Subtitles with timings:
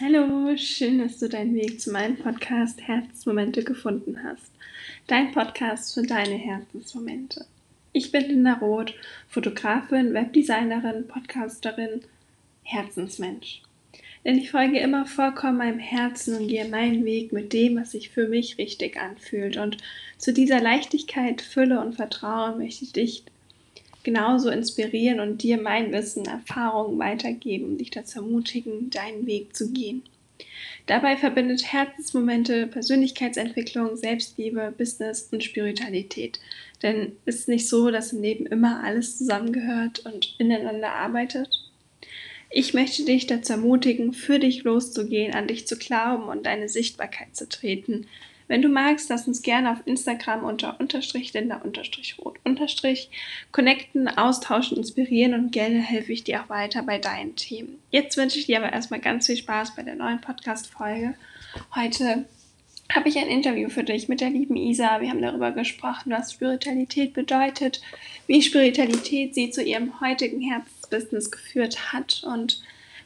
[0.00, 4.50] Hallo, schön, dass du deinen Weg zu meinem Podcast Herzensmomente gefunden hast.
[5.06, 7.46] Dein Podcast für deine Herzensmomente.
[7.92, 8.92] Ich bin Linda Roth,
[9.28, 12.00] Fotografin, Webdesignerin, Podcasterin,
[12.64, 13.62] Herzensmensch.
[14.24, 18.10] Denn ich folge immer vollkommen meinem Herzen und gehe meinen Weg mit dem, was sich
[18.10, 19.58] für mich richtig anfühlt.
[19.58, 19.76] Und
[20.18, 23.24] zu dieser Leichtigkeit, Fülle und Vertrauen möchte ich dich
[24.04, 29.72] genauso inspirieren und dir mein Wissen, Erfahrungen weitergeben, um dich dazu ermutigen, deinen Weg zu
[29.72, 30.02] gehen.
[30.86, 36.38] Dabei verbindet Herzensmomente Persönlichkeitsentwicklung, Selbstliebe, Business und Spiritualität.
[36.82, 41.48] Denn es ist nicht so, dass im Leben immer alles zusammengehört und ineinander arbeitet.
[42.50, 47.34] Ich möchte dich dazu ermutigen, für dich loszugehen, an dich zu glauben und deine Sichtbarkeit
[47.34, 48.06] zu treten,
[48.46, 53.10] wenn du magst, lass uns gerne auf Instagram unter unterstrich Linda unterstrich rot unterstrich
[53.52, 57.78] connecten, austauschen, inspirieren und gerne helfe ich dir auch weiter bei deinen Themen.
[57.90, 61.14] Jetzt wünsche ich dir aber erstmal ganz viel Spaß bei der neuen Podcast-Folge.
[61.74, 62.26] Heute
[62.92, 65.00] habe ich ein Interview für dich mit der lieben Isa.
[65.00, 67.80] Wir haben darüber gesprochen, was Spiritualität bedeutet,
[68.26, 72.62] wie Spiritualität sie zu ihrem heutigen Herzbusiness geführt hat und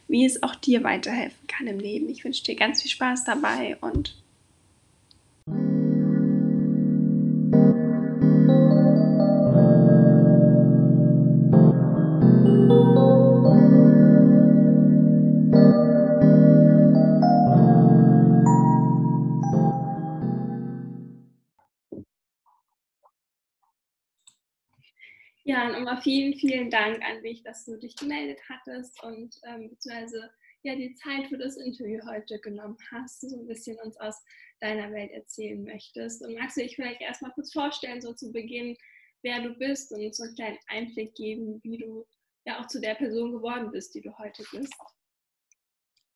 [0.08, 2.08] wie es auch dir weiterhelfen kann im Leben.
[2.08, 4.16] Ich wünsche dir ganz viel Spaß dabei und
[25.68, 30.30] Ja, nochmal vielen, vielen Dank an dich, dass du dich gemeldet hattest und ähm, beziehungsweise
[30.62, 34.22] ja die Zeit für das Interview heute genommen hast, so ein bisschen uns aus
[34.60, 36.24] deiner Welt erzählen möchtest.
[36.24, 38.76] Und magst du dich vielleicht erstmal kurz vorstellen, so zu Beginn,
[39.22, 42.06] wer du bist und so einen kleinen Einblick geben, wie du
[42.46, 44.72] ja auch zu der Person geworden bist, die du heute bist?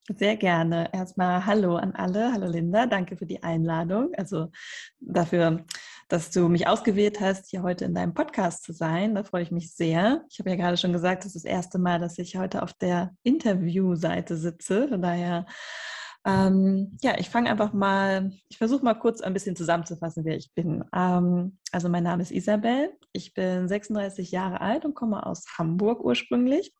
[0.09, 0.89] Sehr gerne.
[0.91, 2.33] Erstmal Hallo an alle.
[2.33, 4.13] Hallo Linda, danke für die Einladung.
[4.15, 4.51] Also
[4.99, 5.65] dafür,
[6.07, 9.15] dass du mich ausgewählt hast, hier heute in deinem Podcast zu sein.
[9.15, 10.23] Da freue ich mich sehr.
[10.29, 12.73] Ich habe ja gerade schon gesagt, das ist das erste Mal, dass ich heute auf
[12.73, 14.87] der Interviewseite sitze.
[14.87, 15.45] Von daher,
[16.25, 20.51] ähm, ja, ich fange einfach mal, ich versuche mal kurz ein bisschen zusammenzufassen, wer ich
[20.53, 20.83] bin.
[20.95, 22.91] Ähm, also mein Name ist Isabel.
[23.11, 26.73] Ich bin 36 Jahre alt und komme aus Hamburg ursprünglich.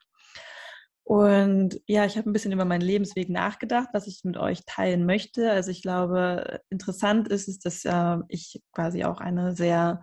[1.04, 5.06] Und ja, ich habe ein bisschen über meinen Lebensweg nachgedacht, was ich mit euch teilen
[5.06, 5.52] möchte.
[5.52, 10.02] Also ich glaube, interessant ist es, dass äh, ich quasi auch eine sehr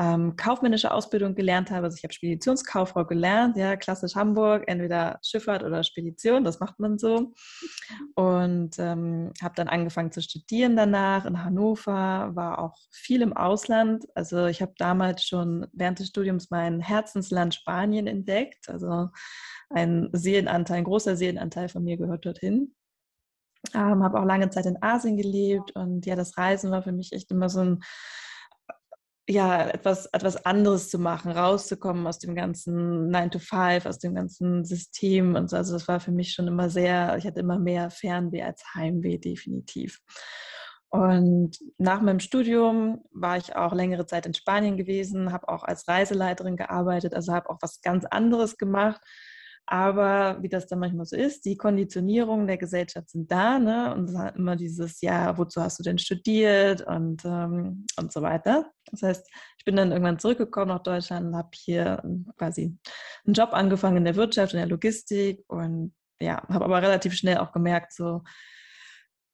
[0.00, 1.84] ähm, kaufmännische Ausbildung gelernt habe.
[1.84, 6.98] Also ich habe Speditionskauffrau gelernt, ja, klassisch Hamburg, entweder Schifffahrt oder Spedition, das macht man
[6.98, 7.34] so.
[8.14, 14.06] Und ähm, habe dann angefangen zu studieren danach in Hannover, war auch viel im Ausland.
[14.14, 18.70] Also ich habe damals schon während des Studiums mein Herzensland Spanien entdeckt.
[18.70, 19.10] Also
[19.68, 22.74] ein Seelenanteil, ein großer Seelenanteil von mir gehört dorthin.
[23.74, 27.12] Ähm, habe auch lange Zeit in Asien gelebt und ja, das Reisen war für mich
[27.12, 27.82] echt immer so ein,
[29.30, 34.14] ja, etwas, etwas anderes zu machen, rauszukommen aus dem ganzen 9 to 5, aus dem
[34.14, 35.56] ganzen System und so.
[35.56, 39.18] Also das war für mich schon immer sehr, ich hatte immer mehr Fernweh als Heimweh,
[39.18, 40.00] definitiv.
[40.88, 45.86] Und nach meinem Studium war ich auch längere Zeit in Spanien gewesen, habe auch als
[45.86, 49.00] Reiseleiterin gearbeitet, also habe auch was ganz anderes gemacht
[49.70, 53.94] aber wie das dann manchmal so ist, die Konditionierungen der Gesellschaft sind da, ne?
[53.94, 58.20] Und es hat immer dieses, ja, wozu hast du denn studiert und, ähm, und so
[58.20, 58.68] weiter.
[58.90, 62.02] Das heißt, ich bin dann irgendwann zurückgekommen nach Deutschland und habe hier
[62.36, 62.76] quasi
[63.24, 67.38] einen Job angefangen in der Wirtschaft, in der Logistik und ja, habe aber relativ schnell
[67.38, 68.22] auch gemerkt, so,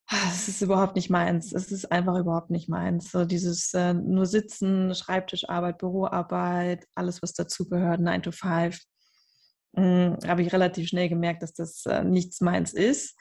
[0.08, 1.54] ah, es ist überhaupt nicht meins.
[1.54, 3.10] Es ist einfach überhaupt nicht meins.
[3.10, 8.95] So dieses äh, nur Sitzen, Schreibtischarbeit, Büroarbeit, alles, was dazugehört, 9 to 5 hm,
[9.76, 13.18] habe ich relativ schnell gemerkt, dass das äh, nichts meins ist.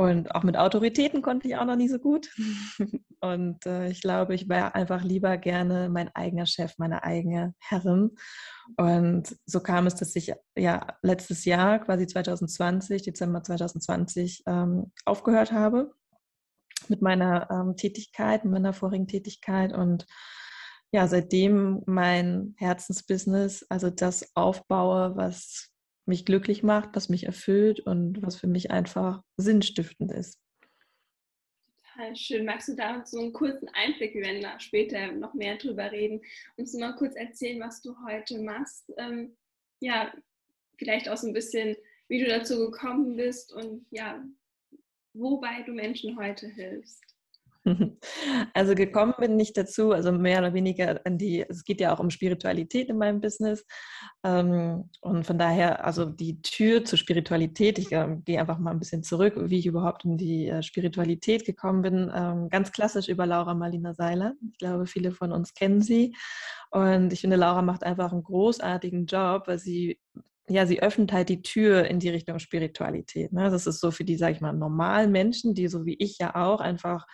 [0.00, 2.30] Und auch mit Autoritäten konnte ich auch noch nie so gut.
[3.20, 8.12] Und äh, ich glaube, ich wäre einfach lieber gerne mein eigener Chef, meine eigene Herrin.
[8.76, 15.50] Und so kam es, dass ich ja letztes Jahr, quasi 2020, Dezember 2020, ähm, aufgehört
[15.50, 15.90] habe
[16.86, 20.06] mit meiner ähm, Tätigkeit, mit meiner vorigen Tätigkeit und
[20.90, 25.70] ja, seitdem mein Herzensbusiness, also das aufbaue, was
[26.08, 30.40] mich glücklich macht, was mich erfüllt und was für mich einfach sinnstiftend ist.
[31.94, 32.44] Total schön.
[32.44, 36.20] Magst du da so einen kurzen Einblick, wir werden da später noch mehr drüber reden,
[36.56, 38.92] uns mal kurz erzählen, was du heute machst?
[38.96, 39.36] Ähm,
[39.80, 40.12] ja,
[40.76, 41.76] vielleicht auch so ein bisschen,
[42.08, 44.24] wie du dazu gekommen bist und ja,
[45.12, 47.02] wobei du Menschen heute hilfst.
[48.54, 52.00] Also gekommen bin ich dazu, also mehr oder weniger an die, es geht ja auch
[52.00, 53.64] um Spiritualität in meinem Business.
[54.24, 58.78] Ähm, und von daher, also die Tür zur Spiritualität, ich ähm, gehe einfach mal ein
[58.78, 62.10] bisschen zurück, wie ich überhaupt in die äh, Spiritualität gekommen bin.
[62.14, 64.34] Ähm, ganz klassisch über Laura Marlina Seiler.
[64.52, 66.14] Ich glaube, viele von uns kennen sie.
[66.70, 69.98] Und ich finde, Laura macht einfach einen großartigen Job, weil sie
[70.50, 73.32] ja, sie öffnet halt die Tür in die Richtung Spiritualität.
[73.32, 73.50] Ne?
[73.50, 76.34] Das ist so für die, sage ich mal, normalen Menschen, die so wie ich ja
[76.34, 77.06] auch einfach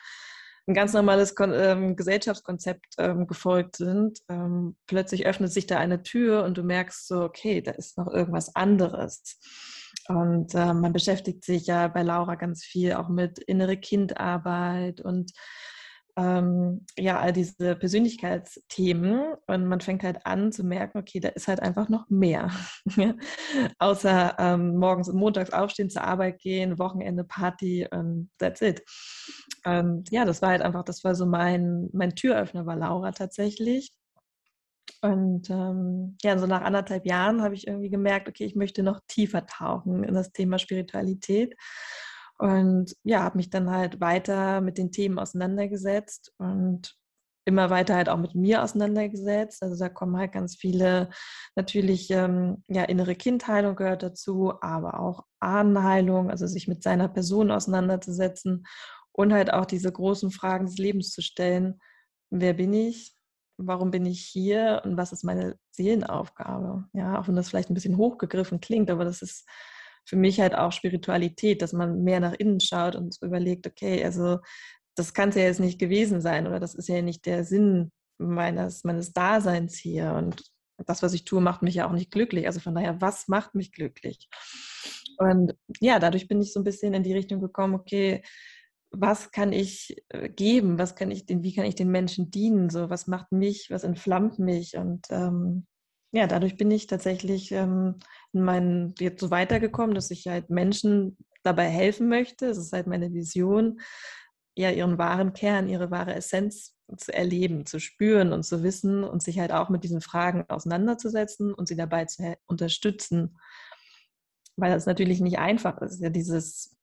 [0.66, 4.20] ein ganz normales Kon ähm, Gesellschaftskonzept ähm, gefolgt sind.
[4.28, 8.08] Ähm, plötzlich öffnet sich da eine Tür und du merkst so, okay, da ist noch
[8.08, 9.38] irgendwas anderes.
[10.08, 15.32] Und äh, man beschäftigt sich ja bei Laura ganz viel auch mit innere Kindarbeit und
[16.16, 21.48] ähm, ja, all diese Persönlichkeitsthemen und man fängt halt an zu merken, okay, da ist
[21.48, 22.50] halt einfach noch mehr.
[23.78, 28.82] Außer ähm, morgens und montags aufstehen, zur Arbeit gehen, Wochenende Party und that's it.
[29.64, 33.90] Und ja, das war halt einfach, das war so mein, mein Türöffner war Laura tatsächlich.
[35.02, 39.00] Und ähm, ja, so nach anderthalb Jahren habe ich irgendwie gemerkt, okay, ich möchte noch
[39.08, 41.54] tiefer tauchen in das Thema Spiritualität
[42.44, 46.94] und ja, habe mich dann halt weiter mit den Themen auseinandergesetzt und
[47.46, 49.62] immer weiter halt auch mit mir auseinandergesetzt.
[49.62, 51.08] Also da kommen halt ganz viele,
[51.56, 57.50] natürlich, ähm, ja, innere Kindheilung gehört dazu, aber auch Ahnenheilung, also sich mit seiner Person
[57.50, 58.66] auseinanderzusetzen
[59.12, 61.80] und halt auch diese großen Fragen des Lebens zu stellen.
[62.28, 63.14] Wer bin ich?
[63.56, 64.82] Warum bin ich hier?
[64.84, 66.84] Und was ist meine Seelenaufgabe?
[66.92, 69.46] Ja, auch wenn das vielleicht ein bisschen hochgegriffen klingt, aber das ist
[70.04, 74.38] für mich halt auch Spiritualität, dass man mehr nach innen schaut und überlegt, okay, also
[74.96, 77.90] das kann es ja jetzt nicht gewesen sein oder das ist ja nicht der Sinn
[78.18, 80.42] meines, meines Daseins hier und
[80.86, 82.46] das, was ich tue, macht mich ja auch nicht glücklich.
[82.46, 84.28] Also von daher, was macht mich glücklich?
[85.18, 88.22] Und ja, dadurch bin ich so ein bisschen in die Richtung gekommen, okay,
[88.90, 90.78] was kann ich äh, geben?
[90.78, 92.70] Was kann ich den, wie kann ich den Menschen dienen?
[92.70, 94.76] So, was macht mich, was entflammt mich?
[94.76, 95.66] Und ähm,
[96.14, 97.96] ja, dadurch bin ich tatsächlich ähm,
[98.32, 102.46] in meinen, jetzt so weitergekommen, dass ich halt Menschen dabei helfen möchte.
[102.46, 103.80] Es ist halt meine Vision,
[104.56, 109.24] ja, ihren wahren Kern, ihre wahre Essenz zu erleben, zu spüren und zu wissen und
[109.24, 113.36] sich halt auch mit diesen Fragen auseinanderzusetzen und sie dabei zu unterstützen.
[114.54, 116.00] Weil das natürlich nicht einfach ist.
[116.00, 116.76] Ja, dieses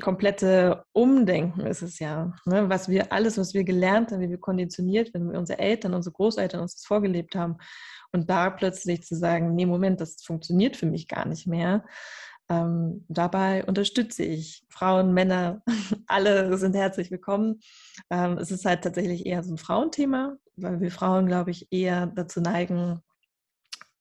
[0.00, 2.34] komplette Umdenken ist es ja.
[2.46, 2.68] Ne?
[2.68, 6.14] Was wir, alles, was wir gelernt haben, wie wir konditioniert werden, wie unsere Eltern, unsere
[6.14, 7.58] Großeltern uns das vorgelebt haben,
[8.14, 11.84] und da plötzlich zu sagen, nee, Moment, das funktioniert für mich gar nicht mehr.
[12.48, 15.62] Ähm, dabei unterstütze ich Frauen, Männer,
[16.06, 17.58] alle sind herzlich willkommen.
[18.10, 22.06] Ähm, es ist halt tatsächlich eher so ein Frauenthema, weil wir Frauen, glaube ich, eher
[22.06, 23.00] dazu neigen,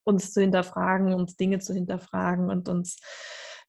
[0.04, 2.98] uns zu hinterfragen, uns Dinge zu hinterfragen und uns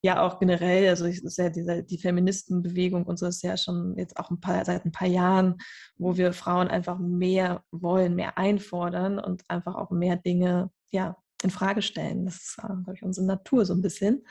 [0.05, 3.97] ja auch generell, also es ist ja diese, die Feministenbewegung und so ist ja schon
[3.97, 5.55] jetzt auch ein paar, seit ein paar Jahren,
[5.97, 11.49] wo wir Frauen einfach mehr wollen, mehr einfordern und einfach auch mehr Dinge, ja, in
[11.49, 12.25] Frage stellen.
[12.25, 14.23] Das ist, glaube ich, unsere Natur so ein bisschen.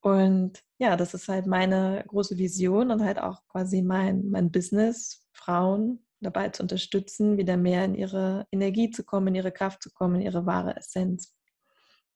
[0.00, 5.28] Und ja, das ist halt meine große Vision und halt auch quasi mein, mein Business,
[5.32, 9.92] Frauen dabei zu unterstützen, wieder mehr in ihre Energie zu kommen, in ihre Kraft zu
[9.92, 11.36] kommen, in ihre wahre Essenz.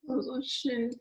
[0.05, 0.91] Oh, so schön.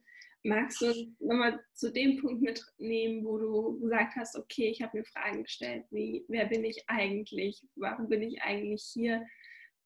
[0.45, 5.05] Magst du nochmal zu dem Punkt mitnehmen, wo du gesagt hast, okay, ich habe mir
[5.05, 7.63] Fragen gestellt, wie, wer bin ich eigentlich?
[7.77, 9.25] Warum bin ich eigentlich hier?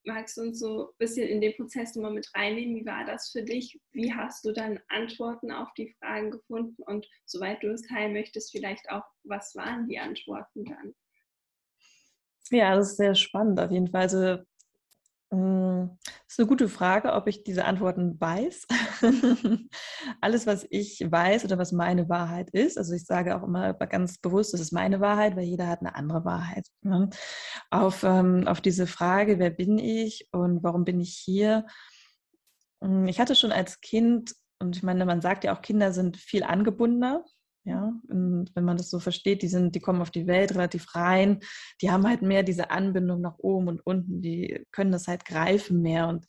[0.05, 2.77] Magst du uns so ein bisschen in den Prozess nochmal mit reinnehmen?
[2.77, 3.79] Wie war das für dich?
[3.93, 6.83] Wie hast du dann Antworten auf die Fragen gefunden?
[6.85, 10.95] Und soweit du es teilen möchtest, vielleicht auch, was waren die Antworten dann?
[12.51, 14.03] Ja, das ist sehr spannend auf jeden Fall.
[14.03, 14.39] Also
[15.31, 15.39] das
[16.29, 18.67] ist eine gute Frage, ob ich diese Antworten weiß.
[20.21, 24.19] Alles, was ich weiß oder was meine Wahrheit ist, also ich sage auch immer ganz
[24.19, 26.69] bewusst, das ist meine Wahrheit, weil jeder hat eine andere Wahrheit.
[26.83, 27.11] Ne?
[27.71, 31.67] Auf, ähm, auf diese Frage, wer bin ich und warum bin ich hier?
[32.83, 36.17] Hm, ich hatte schon als Kind, und ich meine, man sagt ja auch, Kinder sind
[36.17, 37.25] viel angebundener
[37.67, 40.95] ja, und wenn man das so versteht, die sind, die kommen auf die Welt relativ
[40.95, 41.41] rein,
[41.83, 45.83] die haben halt mehr diese Anbindung nach oben und unten, die können das halt greifen
[45.83, 46.07] mehr.
[46.07, 46.27] Und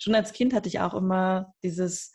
[0.00, 2.12] schon als Kind hatte ich auch immer dieses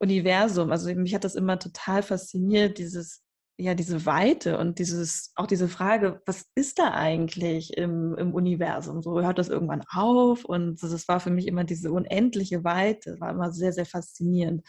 [0.00, 3.22] Universum, also mich hat das immer total fasziniert, dieses,
[3.56, 9.00] ja, diese Weite und dieses, auch diese Frage, was ist da eigentlich im, im Universum?
[9.00, 10.44] So hört das irgendwann auf?
[10.44, 14.64] Und das war für mich immer diese unendliche Weite, war immer sehr, sehr faszinierend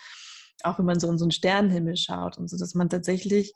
[0.63, 3.53] auch wenn man so in so einen Sternenhimmel schaut und so, dass man tatsächlich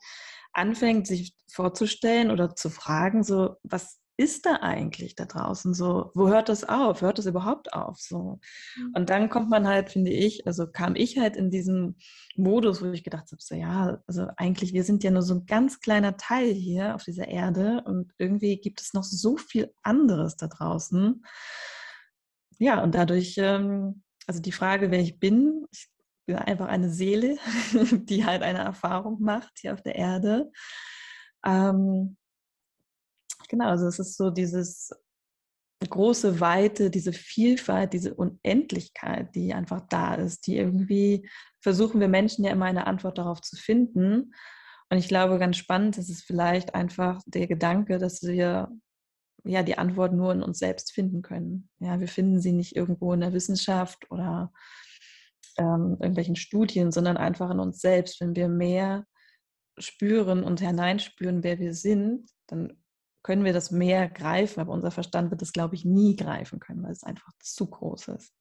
[0.52, 5.74] anfängt, sich vorzustellen oder zu fragen, so, was ist da eigentlich da draußen?
[5.74, 7.02] So, wo hört das auf?
[7.02, 7.98] Hört das überhaupt auf?
[7.98, 8.38] So.
[8.76, 8.92] Mhm.
[8.94, 11.96] Und dann kommt man halt, finde ich, also kam ich halt in diesen
[12.36, 15.46] Modus, wo ich gedacht habe, so ja, also eigentlich, wir sind ja nur so ein
[15.46, 20.36] ganz kleiner Teil hier auf dieser Erde und irgendwie gibt es noch so viel anderes
[20.36, 21.24] da draußen.
[22.58, 25.88] Ja, und dadurch, ähm, also die Frage, wer ich bin, ich
[26.28, 27.36] einfach eine Seele,
[27.92, 30.50] die halt eine Erfahrung macht hier auf der Erde.
[31.44, 32.16] Ähm,
[33.48, 34.90] genau, also es ist so dieses
[35.88, 41.28] große Weite, diese Vielfalt, diese Unendlichkeit, die einfach da ist, die irgendwie
[41.60, 44.34] versuchen wir Menschen ja immer eine Antwort darauf zu finden.
[44.90, 48.70] Und ich glaube, ganz spannend ist es vielleicht einfach der Gedanke, dass wir
[49.44, 51.68] ja die Antwort nur in uns selbst finden können.
[51.78, 54.52] Ja, wir finden sie nicht irgendwo in der Wissenschaft oder
[55.58, 58.20] ähm, irgendwelchen Studien, sondern einfach in uns selbst.
[58.20, 59.06] Wenn wir mehr
[59.78, 62.84] spüren und hineinspüren, wer wir sind, dann
[63.22, 66.82] können wir das mehr greifen, aber unser Verstand wird das, glaube ich, nie greifen können,
[66.82, 68.32] weil es einfach zu groß ist.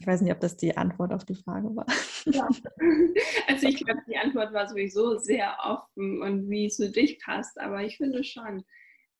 [0.00, 1.86] Ich weiß nicht, ob das die Antwort auf die Frage war.
[2.26, 2.48] Ja.
[3.46, 7.60] Also ich glaube, die Antwort war sowieso sehr offen und wie es für dich passt,
[7.60, 8.64] aber ich finde schon,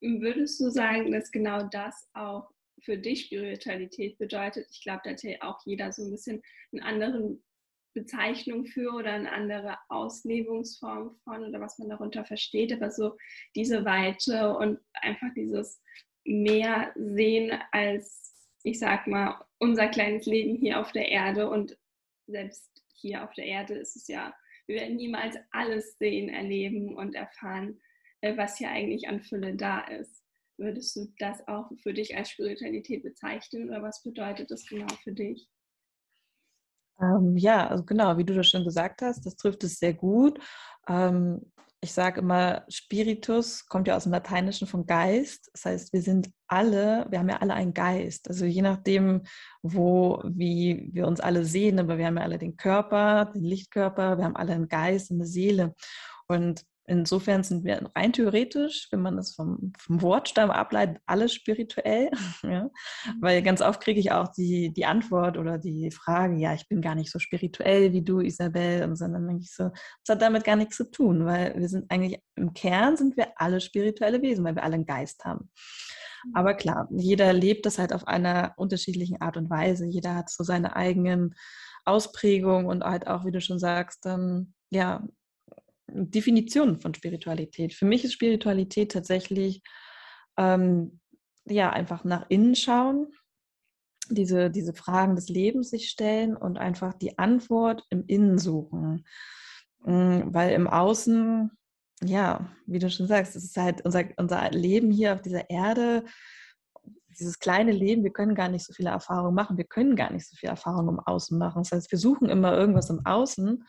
[0.01, 2.49] würdest du sagen, dass genau das auch
[2.85, 4.67] für dich Spiritualität bedeutet?
[4.71, 7.43] Ich glaube, da hat ja auch jeder so ein bisschen einen anderen
[7.93, 13.17] Bezeichnung für oder eine andere Auslebungsform von oder was man darunter versteht, aber so
[13.55, 15.81] diese Weite und einfach dieses
[16.25, 21.77] mehr sehen als, ich sag mal, unser kleines Leben hier auf der Erde und
[22.27, 24.35] selbst hier auf der Erde ist es ja,
[24.67, 27.79] wir werden niemals alles sehen, erleben und erfahren,
[28.21, 30.24] äh, was hier eigentlich an Fülle da ist.
[30.57, 35.11] Würdest du das auch für dich als Spiritualität bezeichnen oder was bedeutet das genau für
[35.11, 35.49] dich?
[37.01, 40.39] Ähm, ja, also genau, wie du das schon gesagt hast, das trifft es sehr gut.
[40.87, 45.49] Ähm, ich sage immer, Spiritus kommt ja aus dem Lateinischen von Geist.
[45.53, 48.27] Das heißt, wir sind alle, wir haben ja alle einen Geist.
[48.27, 49.21] Also je nachdem,
[49.61, 54.17] wo, wie wir uns alle sehen, aber wir haben ja alle den Körper, den Lichtkörper,
[54.17, 55.75] wir haben alle einen Geist, eine Seele.
[56.27, 62.11] Und Insofern sind wir rein theoretisch, wenn man das vom, vom Wortstamm ableitet, alles spirituell.
[62.43, 62.65] ja?
[62.65, 62.69] Mhm.
[63.21, 66.81] Weil ganz oft kriege ich auch die, die Antwort oder die Frage, ja, ich bin
[66.81, 69.71] gar nicht so spirituell wie du, Isabel, und sondern denke ich so,
[70.03, 73.29] das hat damit gar nichts zu tun, weil wir sind eigentlich, im Kern sind wir
[73.35, 75.49] alle spirituelle Wesen, weil wir alle einen Geist haben.
[76.23, 76.35] Mhm.
[76.35, 79.87] Aber klar, jeder lebt das halt auf einer unterschiedlichen Art und Weise.
[79.87, 81.33] Jeder hat so seine eigenen
[81.83, 85.03] Ausprägungen und halt auch, wie du schon sagst, ähm, ja,
[85.87, 87.73] Definition von Spiritualität.
[87.73, 89.61] Für mich ist Spiritualität tatsächlich
[90.37, 90.99] ähm,
[91.45, 93.07] ja einfach nach innen schauen,
[94.09, 99.05] diese, diese Fragen des Lebens sich stellen und einfach die Antwort im Innen suchen.
[99.83, 101.51] Mm, weil im Außen,
[102.03, 106.05] ja, wie du schon sagst, es ist halt unser, unser Leben hier auf dieser Erde,
[107.09, 110.27] dieses kleine Leben, wir können gar nicht so viele Erfahrungen machen, wir können gar nicht
[110.27, 111.63] so viel Erfahrung im Außen machen.
[111.63, 113.63] Das heißt, wir suchen immer irgendwas im Außen,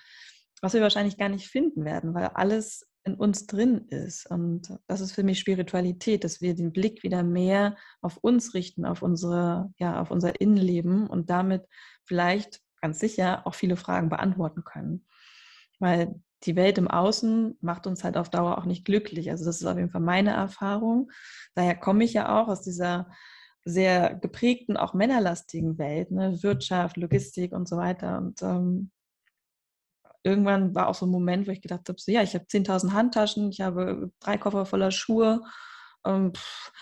[0.63, 4.29] was wir wahrscheinlich gar nicht finden werden, weil alles in uns drin ist.
[4.31, 8.85] Und das ist für mich Spiritualität, dass wir den Blick wieder mehr auf uns richten,
[8.85, 11.67] auf unsere, ja, auf unser Innenleben und damit
[12.05, 15.07] vielleicht ganz sicher auch viele Fragen beantworten können.
[15.79, 19.31] Weil die Welt im Außen macht uns halt auf Dauer auch nicht glücklich.
[19.31, 21.11] Also das ist auf jeden Fall meine Erfahrung.
[21.55, 23.09] Daher komme ich ja auch aus dieser
[23.65, 26.43] sehr geprägten, auch männerlastigen Welt, ne?
[26.43, 28.19] Wirtschaft, Logistik und so weiter.
[28.19, 28.91] Und ähm,
[30.27, 32.93] irgendwann war auch so ein Moment, wo ich gedacht habe, so, ja, ich habe 10.000
[32.93, 35.43] Handtaschen, ich habe drei Koffer voller Schuhe,
[36.05, 36.73] ähm, pff,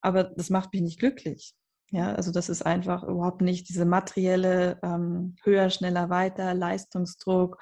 [0.00, 1.54] aber das macht mich nicht glücklich.
[1.90, 7.58] Ja, also das ist einfach überhaupt nicht diese materielle ähm, höher, schneller, weiter, Leistungsdruck.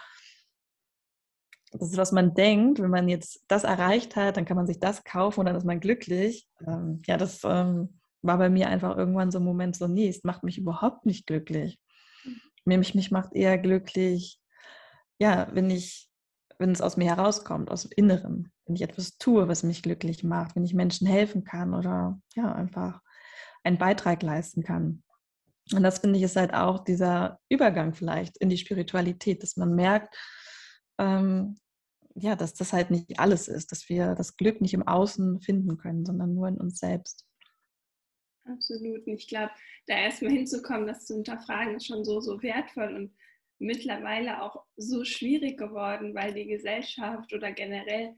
[1.73, 4.79] Das ist, was man denkt, wenn man jetzt das erreicht hat, dann kann man sich
[4.79, 6.49] das kaufen und dann ist man glücklich.
[6.67, 10.25] Ähm, ja, das ähm, war bei mir einfach irgendwann so ein Moment so, nee, es
[10.25, 11.79] macht mich überhaupt nicht glücklich.
[12.65, 14.39] Mich, mich macht eher glücklich,
[15.23, 16.11] ja, wenn ich,
[16.59, 20.25] wenn es aus mir herauskommt, aus dem Inneren, wenn ich etwas tue, was mich glücklich
[20.25, 23.00] macht, wenn ich Menschen helfen kann oder ja, einfach
[23.62, 25.05] einen Beitrag leisten kann.
[25.73, 29.76] Und das finde ich ist halt auch dieser Übergang vielleicht in die Spiritualität, dass man
[29.76, 30.17] merkt,
[30.99, 31.57] ähm,
[32.17, 35.79] ja, dass das halt nicht alles ist, dass wir das Glück nicht im Außen finden
[35.79, 37.25] können, sondern nur in uns selbst.
[38.45, 39.07] Absolut.
[39.07, 39.52] Und ich glaube,
[39.87, 42.93] da erstmal hinzukommen, das zu hinterfragen, ist schon so, so wertvoll.
[42.97, 43.14] Und
[43.62, 48.16] mittlerweile auch so schwierig geworden, weil die Gesellschaft oder generell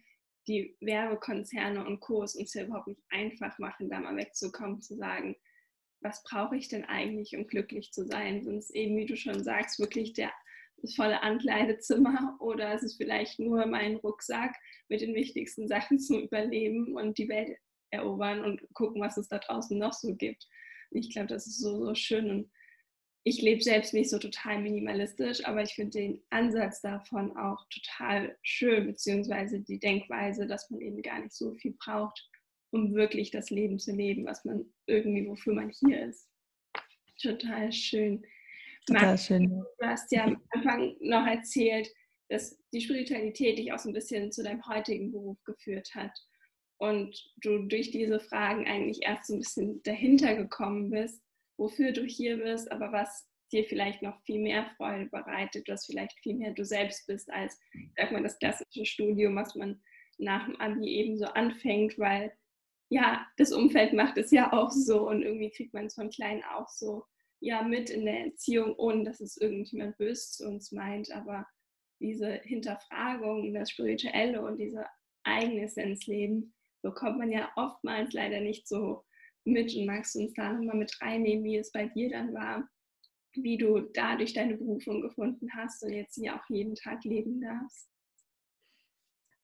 [0.49, 2.23] die Werbekonzerne und Co.
[2.23, 5.37] es uns ja überhaupt nicht einfach machen, da mal wegzukommen, zu sagen,
[6.01, 8.47] was brauche ich denn eigentlich, um glücklich zu sein?
[8.47, 10.33] Es eben, wie du schon sagst, wirklich der,
[10.79, 14.55] das volle Ankleidezimmer oder ist es vielleicht nur mein Rucksack
[14.89, 17.57] mit den wichtigsten Sachen zum Überleben und die Welt
[17.91, 20.47] erobern und gucken, was es da draußen noch so gibt.
[20.91, 22.31] Ich glaube, das ist so, so schön.
[22.31, 22.51] Und
[23.27, 28.37] ich lebe selbst nicht so total minimalistisch, aber ich finde den Ansatz davon auch total
[28.43, 32.29] schön, beziehungsweise die Denkweise, dass man eben gar nicht so viel braucht,
[32.71, 36.29] um wirklich das Leben zu leben, was man irgendwie, wofür man hier ist.
[37.21, 38.27] Total schön.
[38.87, 39.49] Total schön.
[39.49, 41.89] Du hast ja am Anfang noch erzählt,
[42.29, 46.13] dass die Spiritualität dich auch so ein bisschen zu deinem heutigen Beruf geführt hat
[46.77, 51.23] und du durch diese Fragen eigentlich erst so ein bisschen dahinter gekommen bist,
[51.57, 56.19] wofür du hier bist, aber was dir vielleicht noch viel mehr Freude bereitet, was vielleicht
[56.21, 57.59] viel mehr du selbst bist als,
[57.97, 59.81] sag mal, das klassische Studium, was man
[60.19, 62.33] nach dem Abi eben so anfängt, weil
[62.89, 66.43] ja, das Umfeld macht es ja auch so und irgendwie kriegt man es von klein
[66.45, 67.05] auch so
[67.41, 71.47] ja mit in der Erziehung, ohne dass es irgendjemand böse zu uns meint, aber
[72.01, 74.87] diese Hinterfragung, das Spirituelle und diese
[75.25, 76.07] eigene Essenz
[76.83, 79.05] bekommt man ja oftmals leider nicht so
[79.45, 82.69] mit und magst du uns da nochmal mit reinnehmen, wie es bei dir dann war,
[83.35, 87.91] wie du dadurch deine Berufung gefunden hast und jetzt sie auch jeden Tag leben darfst.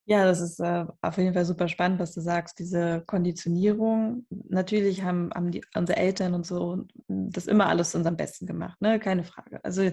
[0.06, 4.26] Ja, das ist äh, auf jeden Fall super spannend, was du sagst, diese Konditionierung.
[4.48, 8.80] Natürlich haben, haben die, unsere Eltern und so das immer alles zu unserem Besten gemacht,
[8.80, 8.98] ne?
[8.98, 9.62] keine Frage.
[9.62, 9.88] Also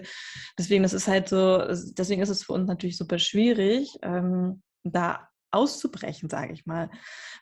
[0.58, 1.58] deswegen, das ist halt so,
[1.96, 6.90] deswegen ist es für uns natürlich super schwierig, ähm, da auszubrechen, sage ich mal,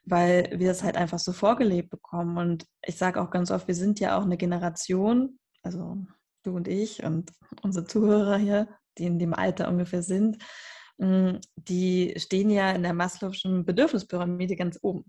[0.04, 2.38] weil wir es halt einfach so vorgelebt bekommen.
[2.38, 5.98] Und ich sage auch ganz oft, wir sind ja auch eine Generation, also
[6.42, 7.32] du und ich und
[7.62, 10.38] unsere Zuhörer hier, die in dem Alter ungefähr sind,
[10.98, 15.04] hm, die stehen ja in der Maslow'schen Bedürfnispyramide ganz oben.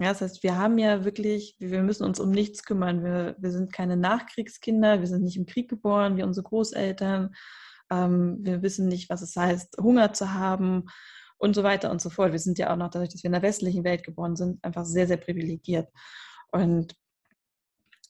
[0.00, 3.02] Ja, das heißt, wir haben ja wirklich, wir müssen uns um nichts kümmern.
[3.02, 7.34] Wir, wir sind keine Nachkriegskinder, wir sind nicht im Krieg geboren wie unsere Großeltern.
[7.90, 10.84] Ähm, wir wissen nicht, was es heißt, Hunger zu haben
[11.38, 12.32] und so weiter und so fort.
[12.32, 14.84] Wir sind ja auch noch dadurch, dass wir in der westlichen Welt geboren sind, einfach
[14.84, 15.88] sehr, sehr privilegiert.
[16.52, 16.94] Und,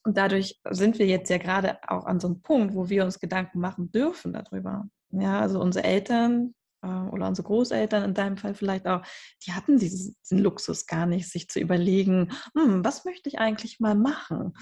[0.05, 3.21] und dadurch sind wir jetzt ja gerade auch an so einem Punkt, wo wir uns
[3.21, 4.89] Gedanken machen dürfen darüber.
[5.11, 9.03] Ja, also unsere Eltern, äh, oder unsere Großeltern in deinem Fall vielleicht auch,
[9.47, 13.81] die hatten diesen, diesen Luxus gar nicht, sich zu überlegen, hm, was möchte ich eigentlich
[13.81, 14.55] mal machen,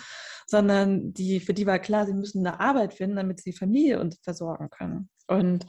[0.46, 4.00] sondern die, für die war klar, sie müssen eine Arbeit finden, damit sie die Familie
[4.00, 5.10] und versorgen können.
[5.26, 5.66] Und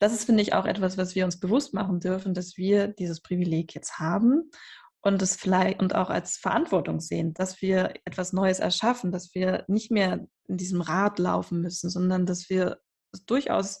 [0.00, 3.20] das ist, finde ich, auch etwas, was wir uns bewusst machen dürfen, dass wir dieses
[3.20, 4.50] Privileg jetzt haben
[5.02, 9.64] und es vielleicht und auch als Verantwortung sehen, dass wir etwas Neues erschaffen, dass wir
[9.68, 12.78] nicht mehr in diesem Rad laufen müssen, sondern dass wir
[13.12, 13.78] es durchaus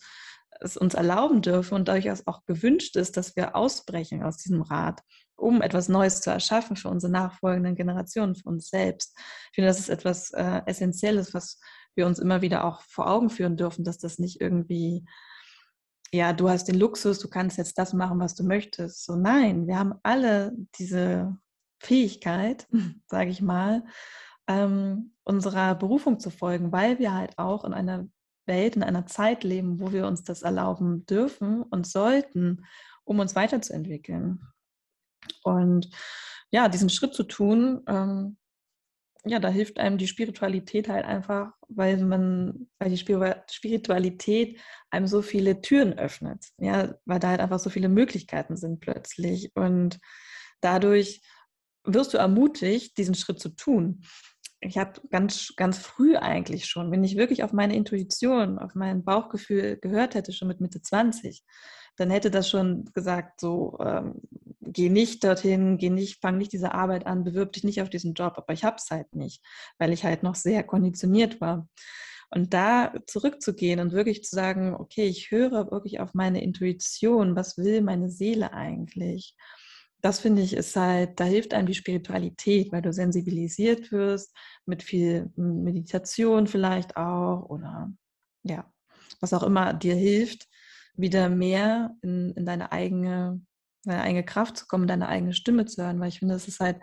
[0.60, 5.00] es uns erlauben dürfen und durchaus auch gewünscht ist, dass wir ausbrechen aus diesem Rad,
[5.36, 9.16] um etwas Neues zu erschaffen für unsere nachfolgenden Generationen, für uns selbst.
[9.50, 11.58] Ich finde, das ist etwas äh, Essentielles, was
[11.94, 15.04] wir uns immer wieder auch vor Augen führen dürfen, dass das nicht irgendwie,
[16.12, 19.04] ja, du hast den Luxus, du kannst jetzt das machen, was du möchtest.
[19.04, 21.36] So nein, wir haben alle diese
[21.80, 22.66] Fähigkeit,
[23.06, 23.84] sage ich mal,
[24.48, 28.06] ähm, unserer Berufung zu folgen, weil wir halt auch in einer
[28.46, 32.66] Welt, in einer Zeit leben, wo wir uns das erlauben dürfen und sollten,
[33.04, 34.40] um uns weiterzuentwickeln.
[35.42, 35.88] Und
[36.50, 38.36] ja, diesen Schritt zu tun, ähm,
[39.26, 44.60] ja, da hilft einem die Spiritualität halt einfach, weil man, weil die Spiritualität
[44.90, 49.50] einem so viele Türen öffnet, ja, weil da halt einfach so viele Möglichkeiten sind plötzlich.
[49.54, 49.98] Und
[50.60, 51.22] dadurch
[51.84, 54.02] wirst du ermutigt, diesen Schritt zu tun.
[54.60, 59.04] Ich habe ganz, ganz früh eigentlich schon, wenn ich wirklich auf meine Intuition, auf mein
[59.04, 61.44] Bauchgefühl gehört hätte, schon mit Mitte 20,
[61.96, 64.20] dann hätte das schon gesagt, so, ähm,
[64.60, 68.14] geh nicht dorthin, geh nicht, fang nicht diese Arbeit an, bewirb dich nicht auf diesen
[68.14, 68.34] Job.
[68.36, 69.42] Aber ich habe es halt nicht,
[69.78, 71.68] weil ich halt noch sehr konditioniert war.
[72.30, 77.56] Und da zurückzugehen und wirklich zu sagen, okay, ich höre wirklich auf meine Intuition, was
[77.56, 79.36] will meine Seele eigentlich?
[80.04, 84.82] das finde ich ist halt, da hilft einem die Spiritualität, weil du sensibilisiert wirst mit
[84.82, 87.90] viel Meditation vielleicht auch oder
[88.42, 88.70] ja,
[89.20, 90.46] was auch immer dir hilft,
[90.96, 93.40] wieder mehr in, in deine eigene,
[93.84, 96.60] deine eigene Kraft zu kommen, deine eigene Stimme zu hören, weil ich finde, es ist
[96.60, 96.80] halt,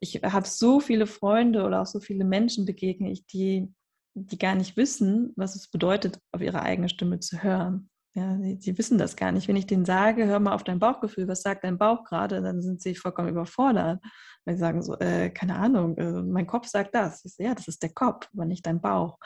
[0.00, 3.72] ich habe so viele Freunde oder auch so viele Menschen begegne ich, die,
[4.14, 7.90] die gar nicht wissen, was es bedeutet, auf ihre eigene Stimme zu hören.
[8.14, 9.48] Ja, sie, sie, wissen das gar nicht.
[9.48, 12.62] Wenn ich denen sage, hör mal auf dein Bauchgefühl, was sagt dein Bauch gerade, dann
[12.62, 14.02] sind sie vollkommen überfordert.
[14.44, 17.24] Weil sie sagen so, äh, keine Ahnung, äh, mein Kopf sagt das.
[17.24, 19.18] Ich so, ja, das ist der Kopf, aber nicht dein Bauch.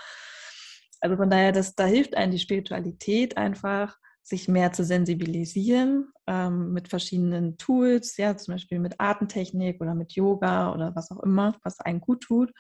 [1.03, 6.73] Also von daher, das, da hilft einem die Spiritualität einfach, sich mehr zu sensibilisieren ähm,
[6.73, 11.57] mit verschiedenen Tools, ja, zum Beispiel mit Atemtechnik oder mit Yoga oder was auch immer,
[11.65, 12.53] was einen gut tut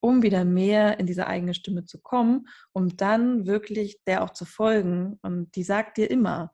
[0.00, 4.46] um wieder mehr in diese eigene Stimme zu kommen, um dann wirklich der auch zu
[4.46, 5.18] folgen.
[5.22, 6.52] Und die sagt dir immer,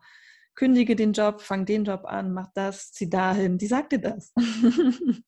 [0.55, 3.59] kündige den Job, fang den Job an, mach das, zieh dahin.
[3.59, 4.33] Die sagt dir das.
[4.37, 5.25] und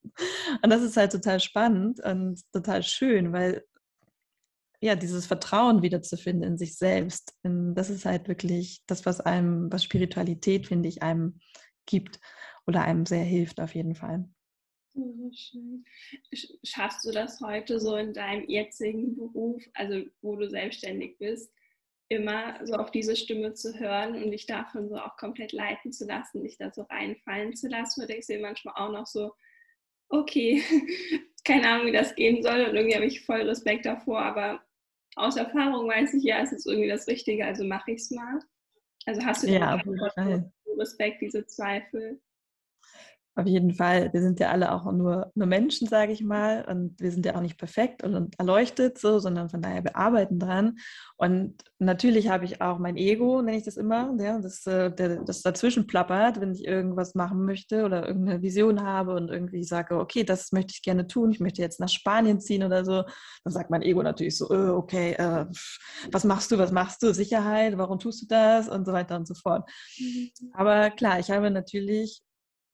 [0.71, 3.65] das ist halt total spannend und total schön, weil
[4.81, 9.83] ja, dieses Vertrauen wiederzufinden in sich selbst, das ist halt wirklich das, was einem, was
[9.83, 11.41] Spiritualität, finde ich, einem
[11.87, 12.21] gibt
[12.67, 14.29] oder einem sehr hilft auf jeden Fall.
[15.33, 15.85] Schön.
[16.65, 21.53] Schaffst du das heute so in deinem jetzigen Beruf, also wo du selbstständig bist,
[22.09, 26.07] immer so auf diese Stimme zu hören und dich davon so auch komplett leiten zu
[26.07, 28.03] lassen, dich da so reinfallen zu lassen?
[28.03, 29.33] Oder du dir manchmal auch noch so,
[30.09, 30.63] okay,
[31.45, 34.63] keine Ahnung, wie das gehen soll und irgendwie habe ich voll Respekt davor, aber
[35.19, 38.41] aus Erfahrung weiß ich, ja, es ist irgendwie das Richtige, also mache ich es mal.
[39.07, 39.81] Also hast du ja,
[40.77, 42.21] Respekt, diese Zweifel?
[43.39, 44.13] Auf jeden Fall.
[44.13, 46.65] Wir sind ja alle auch nur, nur Menschen, sage ich mal.
[46.69, 50.41] Und wir sind ja auch nicht perfekt und, erleuchtet so, sondern von daher, wir arbeiten
[50.41, 50.79] dran.
[51.17, 54.91] Und natürlich habe ich auch mein Ego, nenne ich das immer, ja, das, äh,
[55.25, 60.01] das dazwischen plappert, wenn ich irgendwas machen möchte oder irgendeine Vision habe und irgendwie sage,
[60.01, 63.05] okay, das möchte ich gerne tun, ich möchte jetzt nach Spanien ziehen oder so.
[63.45, 65.47] Dann sagt mein Ego natürlich so, äh, okay, äh,
[66.11, 67.15] was machst du, was machst du?
[67.15, 68.69] Sicherheit, warum tust du das?
[68.69, 69.71] Und so weiter und so fort.
[69.97, 70.31] Mhm.
[70.55, 72.25] Aber klar, ich habe natürlich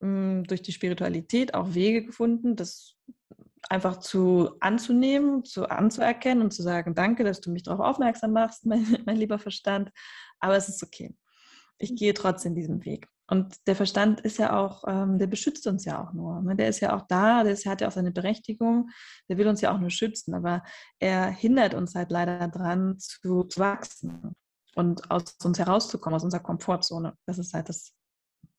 [0.05, 2.95] hm, durch die Spiritualität auch Wege gefunden, das
[3.69, 8.65] einfach zu anzunehmen, zu anzuerkennen und zu sagen, danke, dass du mich darauf aufmerksam machst,
[8.67, 9.91] mein, mein lieber Verstand,
[10.39, 11.15] aber es ist okay.
[11.77, 13.07] Ich gehe trotzdem diesen Weg.
[13.27, 16.41] Und der Verstand ist ja auch, ähm, der beschützt uns ja auch nur.
[16.43, 16.55] Ne?
[16.55, 18.91] Der ist ja auch da, der, ist, hat ja auch seine Berechtigung,
[19.27, 20.61] der will uns ja auch nur schützen, aber
[20.99, 24.35] er hindert uns halt leider daran zu, zu wachsen
[24.75, 27.17] und aus uns herauszukommen, aus unserer Komfortzone.
[27.25, 27.95] Das ist halt das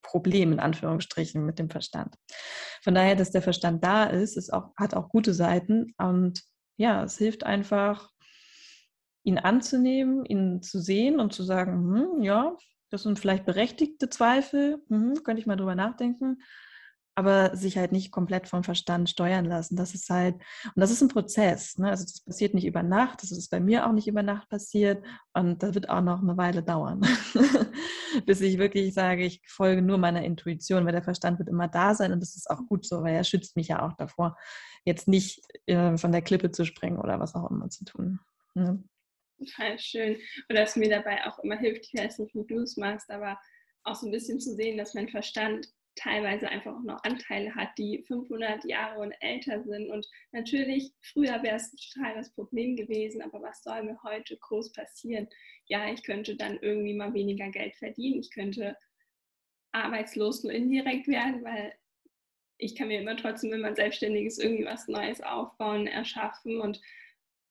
[0.06, 2.14] Problem in Anführungsstrichen mit dem Verstand.
[2.82, 6.42] Von daher, dass der Verstand da ist, ist auch, hat auch gute Seiten und
[6.76, 8.10] ja, es hilft einfach,
[9.24, 12.56] ihn anzunehmen, ihn zu sehen und zu sagen, hm, ja,
[12.90, 16.38] das sind vielleicht berechtigte Zweifel, hm, könnte ich mal drüber nachdenken,
[17.16, 19.74] aber sich halt nicht komplett vom Verstand steuern lassen.
[19.74, 21.78] Das ist halt, und das ist ein Prozess.
[21.78, 21.88] Ne?
[21.88, 25.04] Also das passiert nicht über Nacht, das ist bei mir auch nicht über Nacht passiert
[25.32, 27.00] und das wird auch noch eine Weile dauern,
[28.24, 31.94] bis ich wirklich sage, ich folge nur meiner Intuition, weil der Verstand wird immer da
[31.94, 34.36] sein und das ist auch gut so, weil er schützt mich ja auch davor,
[34.84, 38.20] jetzt nicht äh, von der Klippe zu springen oder was auch immer zu tun.
[38.54, 38.82] Ne?
[39.38, 40.16] Total schön.
[40.48, 43.38] Und dass mir dabei auch immer hilft, ich weiß nicht, wie du es machst, aber
[43.84, 47.70] auch so ein bisschen zu sehen, dass mein Verstand teilweise einfach auch noch Anteile hat,
[47.78, 49.90] die 500 Jahre und älter sind.
[49.90, 54.72] Und natürlich, früher wäre es total das Problem gewesen, aber was soll mir heute groß
[54.72, 55.28] passieren?
[55.66, 58.76] Ja, ich könnte dann irgendwie mal weniger Geld verdienen, ich könnte
[59.72, 61.74] arbeitslos nur indirekt werden, weil
[62.58, 66.80] ich kann mir immer trotzdem, wenn man selbstständig ist, irgendwie was Neues aufbauen, erschaffen und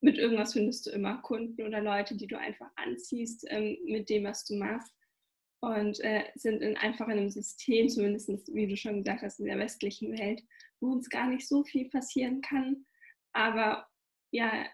[0.02, 4.24] mit irgendwas findest du immer Kunden oder Leute, die du einfach anziehst ähm, mit dem,
[4.24, 4.94] was du machst
[5.62, 9.46] und äh, sind in, einfach in einem System, zumindest wie du schon gesagt hast, in
[9.46, 10.44] der westlichen Welt,
[10.80, 12.86] wo uns gar nicht so viel passieren kann.
[13.34, 13.88] Aber
[14.32, 14.66] ja,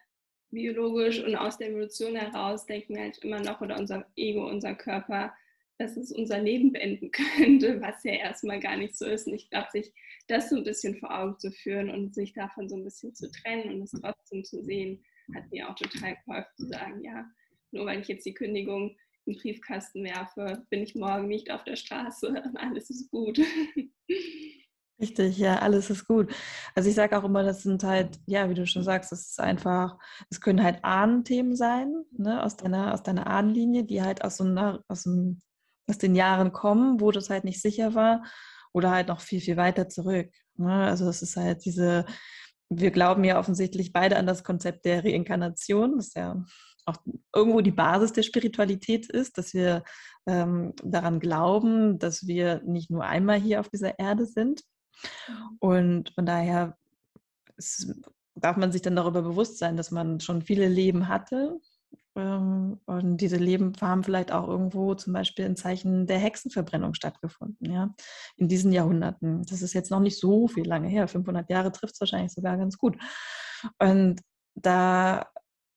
[0.52, 4.76] biologisch und aus der Evolution heraus denken wir halt immer noch, oder unser Ego, unser
[4.76, 5.34] Körper,
[5.78, 9.28] dass es unser Leben beenden könnte, was ja erstmal gar nicht so ist.
[9.28, 9.94] Und ich glaube, sich
[10.28, 13.32] das so ein bisschen vor Augen zu führen und sich davon so ein bisschen zu
[13.32, 17.26] trennen und es trotzdem zu sehen, hat mir auch total geholfen zu sagen, ja,
[17.72, 21.64] nur weil ich jetzt die Kündigung in den Briefkasten werfe, bin ich morgen nicht auf
[21.64, 23.40] der Straße alles ist gut.
[25.02, 26.32] Richtig, ja, alles ist gut.
[26.76, 29.40] Also ich sage auch immer, das sind halt, ja, wie du schon sagst, es ist
[29.40, 29.98] einfach,
[30.30, 34.44] es können halt Ahnenthemen sein, ne, aus deiner, aus deiner Ahnenlinie, die halt aus so
[34.44, 35.42] einer, aus, dem,
[35.88, 38.24] aus den Jahren kommen, wo das halt nicht sicher war
[38.74, 40.30] oder halt noch viel, viel weiter zurück.
[40.56, 40.72] Ne?
[40.72, 42.06] Also das ist halt diese,
[42.70, 46.44] wir glauben ja offensichtlich beide an das Konzept der Reinkarnation, das ist ja
[46.86, 46.98] auch
[47.34, 49.84] irgendwo die Basis der Spiritualität ist, dass wir
[50.28, 54.62] ähm, daran glauben, dass wir nicht nur einmal hier auf dieser Erde sind.
[55.28, 55.58] Mhm.
[55.60, 56.78] Und von daher
[57.58, 57.94] ist,
[58.36, 61.60] darf man sich dann darüber bewusst sein, dass man schon viele Leben hatte.
[62.16, 67.72] Ähm, und diese Leben haben vielleicht auch irgendwo zum Beispiel in Zeichen der Hexenverbrennung stattgefunden,
[67.72, 67.94] ja,
[68.38, 69.44] in diesen Jahrhunderten.
[69.44, 71.08] Das ist jetzt noch nicht so viel lange her.
[71.08, 72.98] 500 Jahre trifft es wahrscheinlich sogar ganz gut.
[73.80, 74.22] Und
[74.56, 75.28] da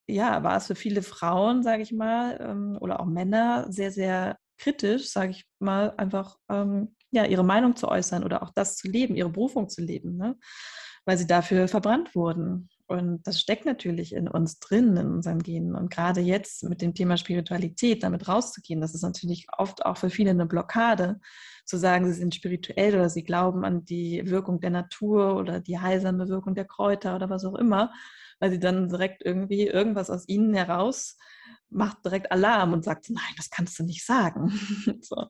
[0.06, 4.38] ja, war es für viele Frauen, sage ich mal, ähm, oder auch Männer sehr, sehr
[4.58, 8.88] kritisch, sage ich mal, einfach ähm, ja, ihre Meinung zu äußern oder auch das zu
[8.88, 10.36] leben, ihre Berufung zu leben, ne?
[11.04, 12.68] weil sie dafür verbrannt wurden.
[12.86, 15.74] Und das steckt natürlich in uns drin, in unserem Genen.
[15.74, 20.10] Und gerade jetzt mit dem Thema Spiritualität damit rauszugehen, das ist natürlich oft auch für
[20.10, 21.20] viele eine Blockade,
[21.64, 25.78] zu sagen, sie sind spirituell oder sie glauben an die Wirkung der Natur oder die
[25.78, 27.90] heilsame Wirkung der Kräuter oder was auch immer
[28.44, 31.16] weil sie dann direkt irgendwie irgendwas aus ihnen heraus
[31.70, 34.50] macht direkt Alarm und sagt, nein, das kannst du nicht sagen.
[35.00, 35.28] so.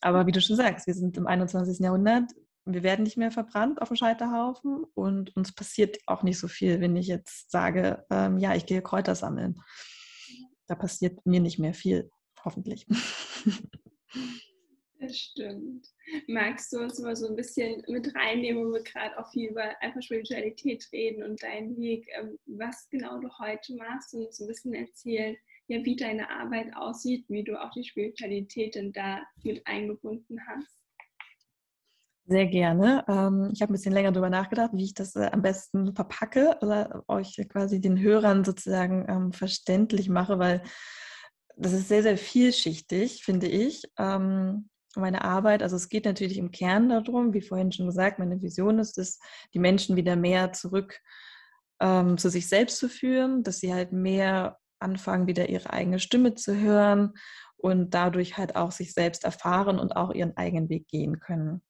[0.00, 1.80] Aber wie du schon sagst, wir sind im 21.
[1.80, 2.32] Jahrhundert,
[2.64, 6.80] wir werden nicht mehr verbrannt auf dem Scheiterhaufen und uns passiert auch nicht so viel,
[6.80, 9.60] wenn ich jetzt sage, ähm, ja, ich gehe Kräuter sammeln.
[10.66, 12.10] Da passiert mir nicht mehr viel,
[12.42, 12.86] hoffentlich.
[15.00, 15.86] Das stimmt.
[16.28, 19.62] Magst du uns mal so ein bisschen mit reinnehmen, wo wir gerade auch viel über
[19.80, 24.48] einfach Spiritualität reden und deinen Weg, ähm, was genau du heute machst und so ein
[24.48, 25.36] bisschen erzählen,
[25.68, 30.76] ja, wie deine Arbeit aussieht, wie du auch die Spiritualität denn da mit eingebunden hast?
[32.26, 33.02] Sehr gerne.
[33.08, 36.58] Ähm, ich habe ein bisschen länger darüber nachgedacht, wie ich das äh, am besten verpacke
[36.60, 40.62] oder euch quasi den Hörern sozusagen ähm, verständlich mache, weil
[41.56, 43.82] das ist sehr, sehr vielschichtig, finde ich.
[44.96, 48.78] Meine Arbeit, also es geht natürlich im Kern darum, wie vorhin schon gesagt, meine Vision
[48.78, 49.20] ist es,
[49.54, 51.00] die Menschen wieder mehr zurück
[51.80, 56.34] ähm, zu sich selbst zu führen, dass sie halt mehr anfangen, wieder ihre eigene Stimme
[56.34, 57.14] zu hören
[57.56, 61.62] und dadurch halt auch sich selbst erfahren und auch ihren eigenen Weg gehen können.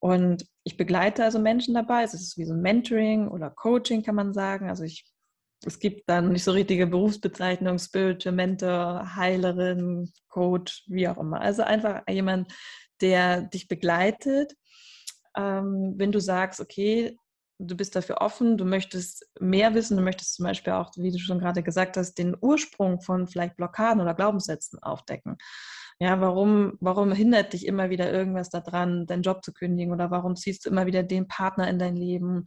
[0.00, 2.02] Und ich begleite also Menschen dabei.
[2.02, 4.68] Es ist wie so ein Mentoring oder Coaching, kann man sagen.
[4.68, 5.06] Also ich,
[5.64, 11.40] es gibt dann nicht so richtige Berufsbezeichnung, Spiritual Mentor, Heilerin, Coach, wie auch immer.
[11.40, 12.52] Also einfach jemand,
[13.00, 14.54] der dich begleitet.
[15.36, 17.16] Ähm, wenn du sagst, okay,
[17.58, 21.18] du bist dafür offen, du möchtest mehr wissen, du möchtest zum Beispiel auch, wie du
[21.18, 25.36] schon gerade gesagt hast, den Ursprung von vielleicht Blockaden oder Glaubenssätzen aufdecken.
[26.00, 30.34] Ja, warum, warum hindert dich immer wieder irgendwas daran, deinen Job zu kündigen oder warum
[30.34, 32.46] ziehst du immer wieder den Partner in dein Leben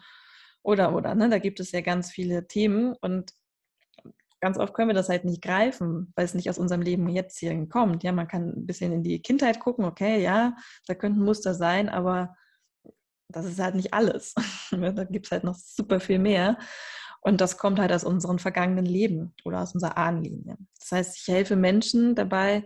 [0.66, 1.30] oder oder, ne?
[1.30, 3.32] Da gibt es ja ganz viele Themen und
[4.42, 7.40] ganz oft können wir das halt nicht greifen, weil es nicht aus unserem Leben jetzt
[7.40, 8.04] hier kommt.
[8.04, 10.56] Ja, man kann ein bisschen in die Kindheit gucken, okay, ja,
[10.88, 12.36] da könnten Muster sein, aber
[13.30, 14.34] das ist halt nicht alles.
[14.72, 16.58] Da gibt es halt noch super viel mehr.
[17.22, 20.58] Und das kommt halt aus unseren vergangenen Leben oder aus unserer Ahnenlinie.
[20.80, 22.66] Das heißt, ich helfe Menschen dabei,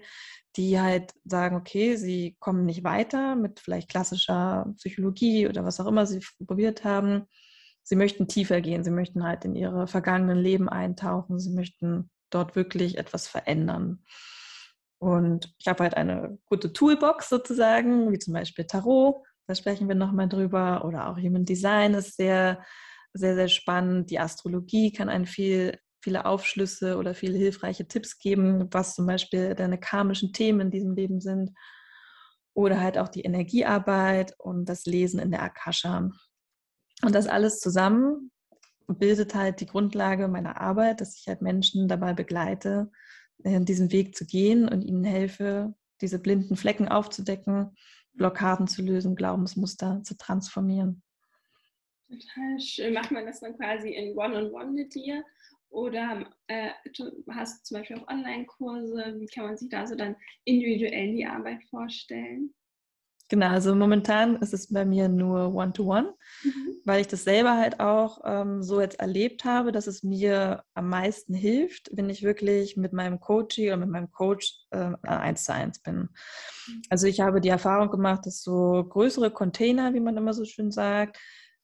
[0.58, 5.88] die halt sagen, okay, sie kommen nicht weiter mit vielleicht klassischer Psychologie oder was auch
[5.88, 7.26] immer sie probiert haben.
[7.90, 12.56] Sie möchten tiefer gehen, sie möchten halt in ihre vergangenen Leben eintauchen, sie möchten dort
[12.56, 14.04] wirklich etwas verändern.
[15.00, 19.96] Und ich habe halt eine gute Toolbox sozusagen, wie zum Beispiel Tarot, da sprechen wir
[19.96, 20.86] nochmal drüber.
[20.86, 22.64] Oder auch Human Design ist sehr,
[23.14, 24.12] sehr, sehr spannend.
[24.12, 29.56] Die Astrologie kann einen viel, viele Aufschlüsse oder viele hilfreiche Tipps geben, was zum Beispiel
[29.56, 31.58] deine karmischen Themen in diesem Leben sind.
[32.54, 36.12] Oder halt auch die Energiearbeit und das Lesen in der Akasha.
[37.02, 38.32] Und das alles zusammen
[38.88, 42.92] bildet halt die Grundlage meiner Arbeit, dass ich halt Menschen dabei begleite,
[43.38, 47.76] diesen Weg zu gehen und ihnen helfe, diese blinden Flecken aufzudecken
[48.20, 51.02] Blockaden zu lösen, Glaubensmuster zu transformieren.
[52.08, 52.94] Total schön.
[52.94, 55.24] Macht man das dann quasi in One-on-One -on -one mit dir?
[55.70, 56.72] Oder äh,
[57.32, 59.16] hast du zum Beispiel auch Online-Kurse?
[59.20, 62.54] Wie kann man sich da so dann individuell die Arbeit vorstellen?
[63.30, 66.82] Genau, also momentan ist es bei mir nur One-to-One, mhm.
[66.84, 70.90] weil ich das selber halt auch ähm, so jetzt erlebt habe, dass es mir am
[70.90, 75.54] meisten hilft, wenn ich wirklich mit meinem Coachie oder mit meinem Coach äh, eins zu
[75.54, 76.10] eins bin.
[76.68, 76.82] Mhm.
[76.90, 80.72] Also ich habe die Erfahrung gemacht, dass so größere Container, wie man immer so schön
[80.72, 81.20] sagt,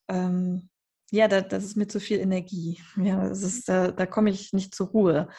[0.08, 0.69] ähm,
[1.12, 2.80] ja, da, das ist mir zu viel Energie.
[2.97, 5.30] Ja, das ist, da, da komme ich nicht zur Ruhe.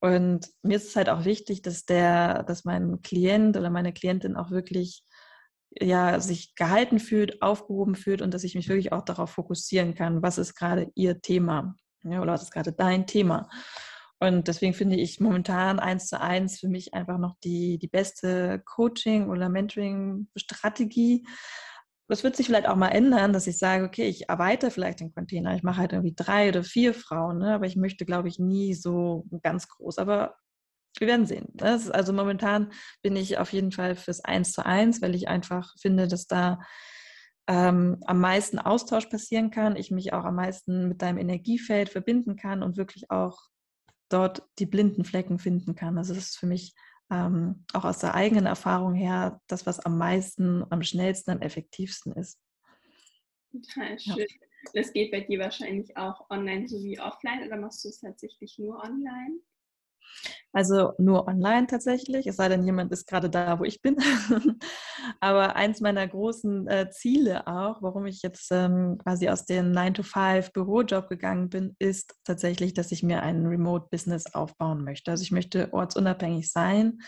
[0.00, 4.36] Und mir ist es halt auch wichtig, dass der, dass mein Klient oder meine Klientin
[4.36, 5.02] auch wirklich
[5.80, 10.22] ja, sich gehalten fühlt, aufgehoben fühlt und dass ich mich wirklich auch darauf fokussieren kann,
[10.22, 13.48] was ist gerade ihr Thema ja, oder was ist gerade dein Thema.
[14.20, 18.60] Und deswegen finde ich momentan eins zu eins für mich einfach noch die, die beste
[18.64, 21.24] Coaching- oder Mentoring-Strategie.
[22.08, 25.12] Das wird sich vielleicht auch mal ändern, dass ich sage, okay, ich erweitere vielleicht den
[25.12, 25.54] Container.
[25.54, 27.54] Ich mache halt irgendwie drei oder vier Frauen, ne?
[27.54, 29.98] aber ich möchte, glaube ich, nie so ganz groß.
[29.98, 30.34] Aber
[30.98, 31.46] wir werden sehen.
[31.60, 32.72] also momentan
[33.02, 36.58] bin ich auf jeden Fall fürs Eins zu eins, weil ich einfach finde, dass da
[37.48, 42.36] ähm, am meisten Austausch passieren kann, ich mich auch am meisten mit deinem Energiefeld verbinden
[42.36, 43.38] kann und wirklich auch
[44.10, 45.98] dort die blinden Flecken finden kann.
[45.98, 46.74] Also das ist für mich
[47.10, 52.12] ähm, auch aus der eigenen Erfahrung her das, was am meisten, am schnellsten, am effektivsten
[52.12, 52.38] ist.
[53.50, 54.18] Total schön.
[54.18, 54.26] Ja.
[54.74, 58.82] Das geht bei dir wahrscheinlich auch online sowie offline oder machst du es tatsächlich nur
[58.82, 59.40] online?
[60.52, 63.96] Also nur online tatsächlich, es sei denn, jemand ist gerade da, wo ich bin.
[65.20, 71.08] Aber eins meiner großen äh, Ziele auch, warum ich jetzt ähm, quasi aus dem 9-to-5-Bürojob
[71.08, 75.10] gegangen bin, ist tatsächlich, dass ich mir ein Remote-Business aufbauen möchte.
[75.10, 76.98] Also ich möchte ortsunabhängig sein,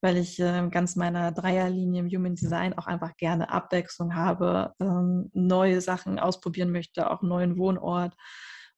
[0.00, 5.30] weil ich äh, ganz meiner Dreierlinie im Human Design auch einfach gerne Abwechslung habe, ähm,
[5.32, 8.14] neue Sachen ausprobieren möchte, auch einen neuen Wohnort.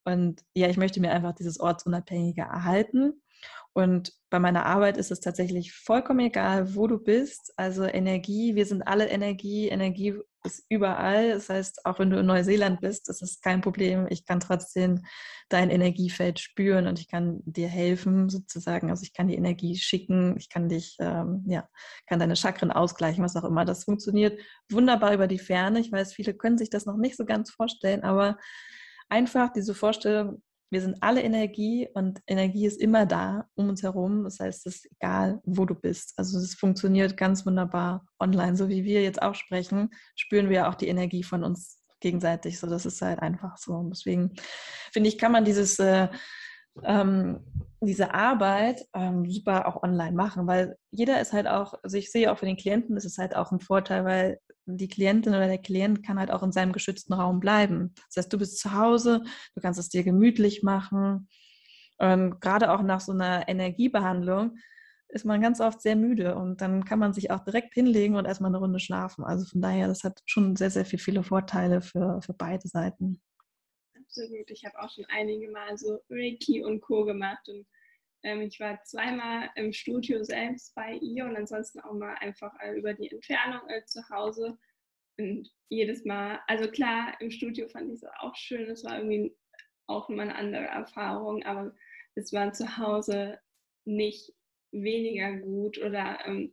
[0.05, 3.23] Und ja, ich möchte mir einfach dieses Ortsunabhängige erhalten
[3.75, 7.53] Und bei meiner Arbeit ist es tatsächlich vollkommen egal, wo du bist.
[7.57, 9.69] Also Energie, wir sind alle Energie.
[9.69, 11.31] Energie ist überall.
[11.31, 14.07] Das heißt, auch wenn du in Neuseeland bist, ist es kein Problem.
[14.11, 15.05] Ich kann trotzdem
[15.49, 18.91] dein Energiefeld spüren und ich kann dir helfen, sozusagen.
[18.91, 21.69] Also ich kann die Energie schicken, ich kann dich, ähm, ja,
[22.07, 23.65] kann deine Chakren ausgleichen, was auch immer.
[23.65, 24.39] Das funktioniert
[24.71, 25.81] wunderbar über die Ferne.
[25.81, 28.39] Ich weiß, viele können sich das noch nicht so ganz vorstellen, aber
[29.09, 34.25] einfach diese Vorstellung, wir sind alle Energie und Energie ist immer da um uns herum.
[34.25, 36.15] Das heißt, es ist egal, wo du bist.
[36.17, 38.57] Also es funktioniert ganz wunderbar online.
[38.57, 42.59] So wie wir jetzt auch sprechen, spüren wir auch die Energie von uns gegenseitig.
[42.59, 43.75] So, das ist halt einfach so.
[43.75, 44.35] Und deswegen
[44.95, 46.09] finde ich, kann man dieses äh,
[46.85, 47.45] ähm,
[47.81, 52.33] diese Arbeit ähm, super auch online machen, weil jeder ist halt auch, also ich sehe
[52.33, 55.59] auch für den Klienten, ist es halt auch ein Vorteil, weil die Klientin oder der
[55.59, 57.95] Klient kann halt auch in seinem geschützten Raum bleiben.
[58.09, 59.23] Das heißt, du bist zu Hause,
[59.55, 61.29] du kannst es dir gemütlich machen.
[61.99, 64.57] Ähm, gerade auch nach so einer Energiebehandlung
[65.09, 68.25] ist man ganz oft sehr müde und dann kann man sich auch direkt hinlegen und
[68.25, 69.25] erstmal eine Runde schlafen.
[69.25, 73.21] Also von daher, das hat schon sehr, sehr viel, viele Vorteile für, für beide Seiten.
[73.95, 74.51] Absolut.
[74.51, 77.05] Ich habe auch schon einige Mal so Reiki und Co.
[77.05, 77.67] gemacht und
[78.23, 82.95] ich war zweimal im Studio selbst bei ihr und ansonsten auch mal einfach äh, über
[82.95, 84.59] die Entfernung äh, zu Hause.
[85.19, 89.37] Und jedes Mal, also klar, im Studio fand ich es auch schön, es war irgendwie
[89.87, 91.75] auch immer eine andere Erfahrung, aber
[92.15, 93.39] es war zu Hause
[93.85, 94.33] nicht
[94.71, 96.53] weniger gut oder ähm,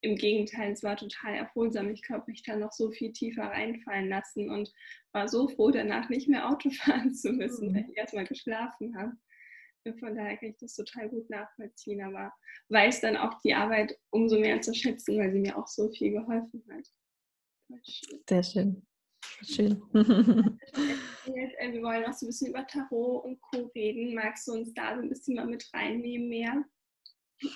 [0.00, 1.90] im Gegenteil, es war total erholsam.
[1.90, 4.70] Ich konnte mich da noch so viel tiefer reinfallen lassen und
[5.12, 7.74] war so froh, danach nicht mehr Auto fahren zu müssen, mhm.
[7.74, 9.12] weil ich erstmal geschlafen habe.
[9.92, 12.32] Von daher kann ich das total gut nachvollziehen, aber
[12.68, 16.12] weiß dann auch die Arbeit umso mehr zu schätzen, weil sie mir auch so viel
[16.12, 17.80] geholfen hat.
[18.28, 18.86] Sehr schön.
[19.42, 19.82] Schön.
[21.26, 23.70] Äh, wir wollen auch so ein bisschen über Tarot und Co.
[23.74, 24.14] reden.
[24.14, 26.64] Magst du uns da so ein bisschen mal mit reinnehmen mehr?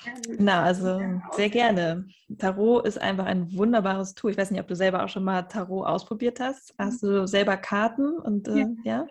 [0.06, 1.00] Ähm, Na, also
[1.32, 2.06] sehr gerne.
[2.38, 4.30] Tarot ist einfach ein wunderbares Tool.
[4.30, 6.74] Ich weiß nicht, ob du selber auch schon mal Tarot ausprobiert hast.
[6.78, 8.66] Hast du selber Karten und äh, ja?
[8.84, 9.06] ja?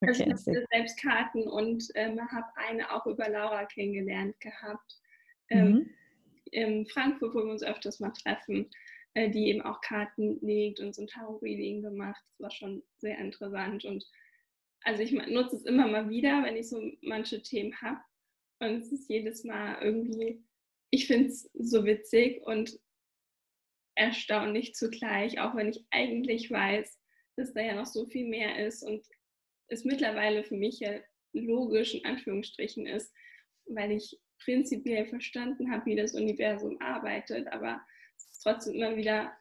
[0.00, 4.38] Also okay, also ich habe selbst Karten und ähm, habe eine auch über Laura kennengelernt
[4.40, 5.00] gehabt.
[5.50, 5.90] Ähm, mhm.
[6.50, 8.70] In Frankfurt, wo wir uns öfters mal treffen,
[9.14, 12.22] äh, die eben auch Karten legt und so ein Tarot-Reading gemacht.
[12.30, 13.84] Das war schon sehr interessant.
[13.84, 14.04] Und
[14.84, 18.00] also ich nutze es immer mal wieder, wenn ich so manche Themen habe.
[18.60, 20.42] Und es ist jedes Mal irgendwie,
[20.90, 22.78] ich finde es so witzig und
[23.94, 27.00] erstaunlich zugleich, auch wenn ich eigentlich weiß,
[27.36, 29.04] dass da ja noch so viel mehr ist und
[29.68, 31.00] es mittlerweile für mich ja
[31.32, 33.12] logisch in Anführungsstrichen ist,
[33.66, 37.80] weil ich prinzipiell verstanden habe, wie das Universum arbeitet, aber
[38.16, 39.32] es ist trotzdem immer wieder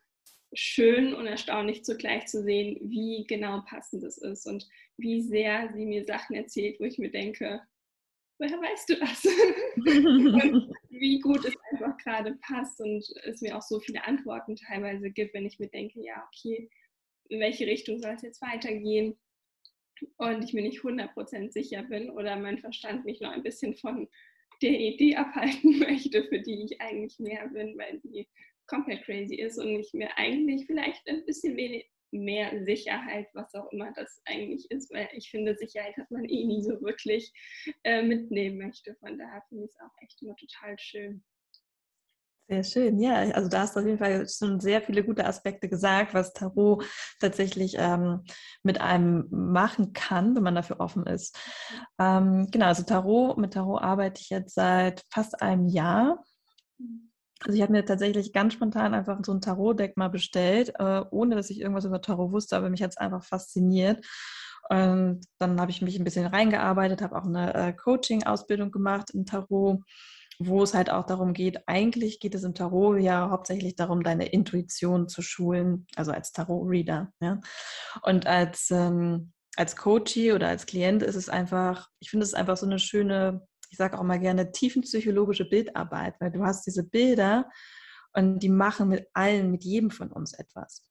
[0.53, 5.85] schön und erstaunlich zugleich zu sehen, wie genau passend es ist und wie sehr sie
[5.85, 7.61] mir Sachen erzählt, wo ich mir denke,
[8.39, 9.23] woher weißt du das?
[10.89, 15.33] wie gut es einfach gerade passt und es mir auch so viele Antworten teilweise gibt,
[15.33, 16.69] wenn ich mir denke, ja, okay,
[17.29, 19.17] in welche Richtung soll es jetzt weitergehen?
[20.17, 24.07] Und ich mir nicht 100% sicher bin oder mein Verstand mich noch ein bisschen von
[24.61, 28.27] der Idee abhalten möchte, für die ich eigentlich mehr bin, weil sie
[28.67, 33.71] komplett crazy ist und ich mir eigentlich vielleicht ein bisschen wenig, mehr Sicherheit, was auch
[33.71, 37.33] immer das eigentlich ist, weil ich finde, Sicherheit hat man eh nie so wirklich
[37.83, 38.95] äh, mitnehmen möchte.
[38.95, 41.23] Von daher finde ich es auch echt immer total schön.
[42.49, 43.15] Sehr schön, ja.
[43.33, 46.85] Also da hast du auf jeden Fall schon sehr viele gute Aspekte gesagt, was Tarot
[47.19, 48.23] tatsächlich ähm,
[48.63, 51.37] mit einem machen kann, wenn man dafür offen ist.
[51.99, 56.23] Ähm, genau, also Tarot, mit Tarot arbeite ich jetzt seit fast einem Jahr.
[57.41, 61.35] Also ich habe mir tatsächlich ganz spontan einfach so ein Tarot-Deck mal bestellt, äh, ohne
[61.35, 64.05] dass ich irgendwas über Tarot wusste, aber mich hat es einfach fasziniert.
[64.69, 69.25] Und dann habe ich mich ein bisschen reingearbeitet, habe auch eine äh, Coaching-Ausbildung gemacht im
[69.25, 69.79] Tarot,
[70.39, 74.27] wo es halt auch darum geht, eigentlich geht es im Tarot ja hauptsächlich darum, deine
[74.27, 77.11] Intuition zu schulen, also als Tarot-Reader.
[77.19, 77.39] Ja?
[78.03, 82.57] Und als, ähm, als Coachie oder als Klient ist es einfach, ich finde es einfach
[82.57, 87.49] so eine schöne ich sage auch mal gerne, tiefenpsychologische Bildarbeit, weil du hast diese Bilder
[88.13, 90.86] und die machen mit allen, mit jedem von uns etwas.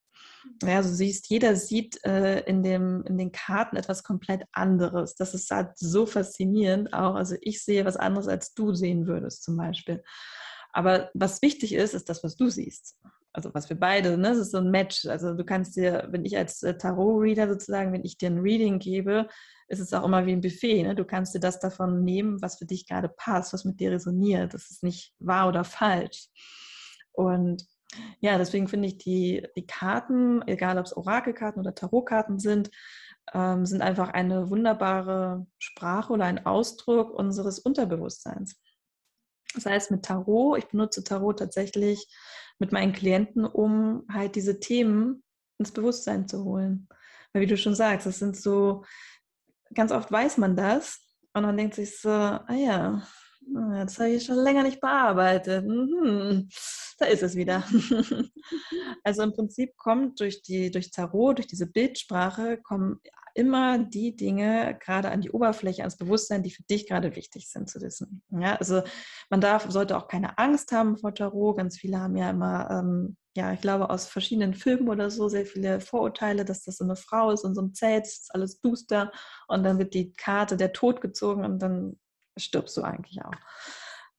[0.63, 5.15] Ja, also siehst, jeder sieht äh, in, dem, in den Karten etwas komplett anderes.
[5.15, 7.15] Das ist halt so faszinierend auch.
[7.15, 10.03] Also ich sehe was anderes, als du sehen würdest zum Beispiel.
[10.73, 12.97] Aber was wichtig ist, ist das, was du siehst.
[13.33, 14.29] Also was wir beide, ne?
[14.29, 15.05] das ist so ein Match.
[15.07, 18.79] Also du kannst dir, wenn ich als äh, Tarot-Reader sozusagen, wenn ich dir ein Reading
[18.79, 19.29] gebe,
[19.69, 20.85] ist es auch immer wie ein Buffet.
[20.85, 20.95] Ne?
[20.95, 24.55] Du kannst dir das davon nehmen, was für dich gerade passt, was mit dir resoniert.
[24.55, 26.29] Das ist nicht wahr oder falsch.
[27.13, 27.67] Und
[28.21, 32.71] ja, deswegen finde ich die, die Karten, egal ob es Orakelkarten oder Tarotkarten sind,
[33.33, 38.61] ähm, sind einfach eine wunderbare Sprache oder ein Ausdruck unseres Unterbewusstseins.
[39.55, 42.07] Das heißt, mit Tarot, ich benutze Tarot tatsächlich
[42.59, 45.23] mit meinen Klienten, um halt diese Themen
[45.59, 46.89] ins Bewusstsein zu holen.
[47.33, 48.85] Weil wie du schon sagst, das sind so,
[49.75, 51.01] ganz oft weiß man das
[51.33, 53.03] und man denkt sich so, ah ja,
[53.47, 55.67] das habe ich schon länger nicht bearbeitet.
[55.67, 56.49] Mhm.
[56.99, 57.65] Da ist es wieder.
[59.03, 63.01] Also im Prinzip kommt durch die durch Tarot, durch diese Bildsprache kommen
[63.37, 67.69] immer die Dinge gerade an die Oberfläche, ans Bewusstsein, die für dich gerade wichtig sind
[67.69, 68.23] zu wissen.
[68.31, 68.83] Ja, also
[69.31, 71.59] man darf, sollte auch keine Angst haben vor Tarot.
[71.59, 75.47] Ganz viele haben ja immer, ähm, ja, ich glaube, aus verschiedenen Filmen oder so sehr
[75.47, 79.13] viele Vorurteile, dass das so eine Frau ist und so ein Zelt, ist alles duster
[79.49, 81.99] und dann wird die Karte der Tod gezogen und dann
[82.37, 83.35] stirbst du eigentlich auch.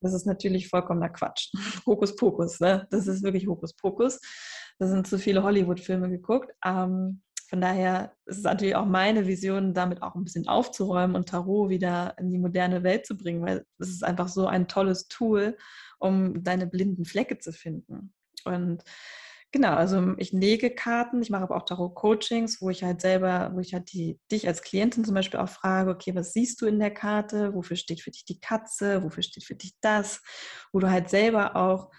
[0.02, 1.52] Das ist natürlich vollkommener Quatsch.
[1.86, 2.88] Hokuspokus, ne?
[2.92, 4.20] Das ist wirklich Hokuspokus.
[4.80, 6.52] Da sind zu viele Hollywood-Filme geguckt.
[6.64, 11.30] Ähm, von daher ist es natürlich auch meine Vision, damit auch ein bisschen aufzuräumen und
[11.30, 15.08] Tarot wieder in die moderne Welt zu bringen, weil es ist einfach so ein tolles
[15.08, 15.58] Tool,
[16.00, 18.14] um deine blinden Flecke zu finden.
[18.44, 18.84] Und
[19.54, 23.60] Genau, also ich lege Karten, ich mache aber auch Tarot-Coachings, wo ich halt selber, wo
[23.62, 26.80] ich halt die, dich als Klientin zum Beispiel auch frage, okay, was siehst du in
[26.80, 27.54] der Karte?
[27.54, 29.04] Wofür steht für dich die Katze?
[29.04, 30.22] Wofür steht für dich das?
[30.74, 31.92] Wo du halt selber auch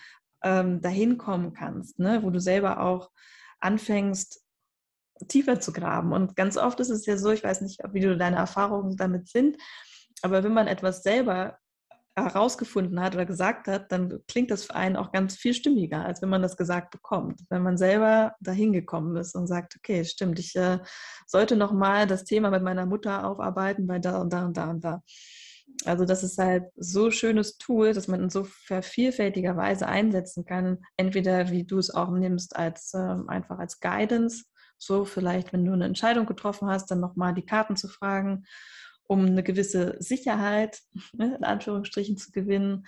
[0.44, 2.22] ähm, dahin kommen kannst, ne?
[2.22, 3.10] wo du selber auch
[3.60, 4.44] anfängst,
[5.26, 6.12] tiefer zu graben.
[6.12, 9.28] Und ganz oft ist es ja so, ich weiß nicht, wie du deine Erfahrungen damit
[9.28, 9.56] sind,
[10.22, 11.58] aber wenn man etwas selber
[12.24, 16.22] herausgefunden hat oder gesagt hat, dann klingt das für einen auch ganz viel stimmiger, als
[16.22, 17.42] wenn man das gesagt bekommt.
[17.50, 20.78] Wenn man selber dahin gekommen ist und sagt, okay, stimmt, ich äh,
[21.26, 24.70] sollte noch mal das Thema mit meiner Mutter aufarbeiten, bei da und da und da
[24.70, 25.02] und da.
[25.84, 30.78] Also das ist halt so schönes Tool, dass man in so vervielfältiger Weise einsetzen kann.
[30.96, 34.44] Entweder wie du es auch nimmst als äh, einfach als Guidance,
[34.78, 38.44] so vielleicht, wenn du eine Entscheidung getroffen hast, dann nochmal die Karten zu fragen
[39.08, 40.78] um eine gewisse Sicherheit
[41.12, 42.86] ne, in Anführungsstrichen zu gewinnen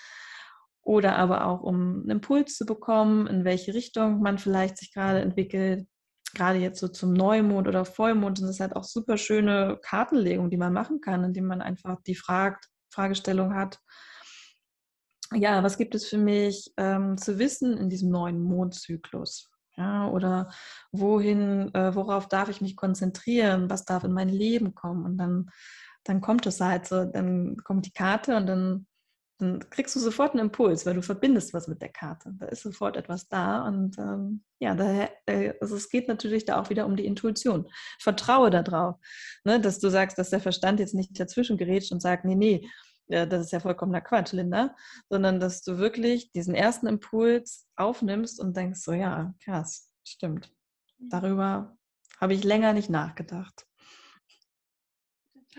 [0.83, 5.21] oder aber auch um einen Impuls zu bekommen, in welche Richtung man vielleicht sich gerade
[5.21, 5.87] entwickelt.
[6.35, 10.57] Gerade jetzt so zum Neumond oder Vollmond sind es halt auch super schöne Kartenlegungen, die
[10.57, 13.79] man machen kann, indem man einfach die fragt, Fragestellung hat.
[15.35, 19.51] Ja, was gibt es für mich ähm, zu wissen in diesem neuen Mondzyklus?
[19.77, 20.51] Ja, oder
[20.93, 23.71] wohin, äh, worauf darf ich mich konzentrieren?
[23.71, 25.05] Was darf in mein Leben kommen?
[25.05, 25.51] Und dann
[26.05, 28.87] dann kommt es halt so, dann kommt die Karte und dann,
[29.39, 32.33] dann kriegst du sofort einen Impuls, weil du verbindest was mit der Karte.
[32.39, 36.61] Da ist sofort etwas da und ähm, ja, daher, äh, also es geht natürlich da
[36.61, 37.67] auch wieder um die Intuition.
[37.99, 38.97] Vertraue darauf,
[39.45, 42.69] ne, dass du sagst, dass der Verstand jetzt nicht dazwischen gerät und sagt, nee, nee,
[43.11, 44.77] ja, das ist ja vollkommener Quatsch, Linda,
[45.09, 50.53] sondern dass du wirklich diesen ersten Impuls aufnimmst und denkst so, ja, krass, stimmt.
[50.99, 51.09] Mhm.
[51.09, 51.77] Darüber
[52.21, 53.67] habe ich länger nicht nachgedacht.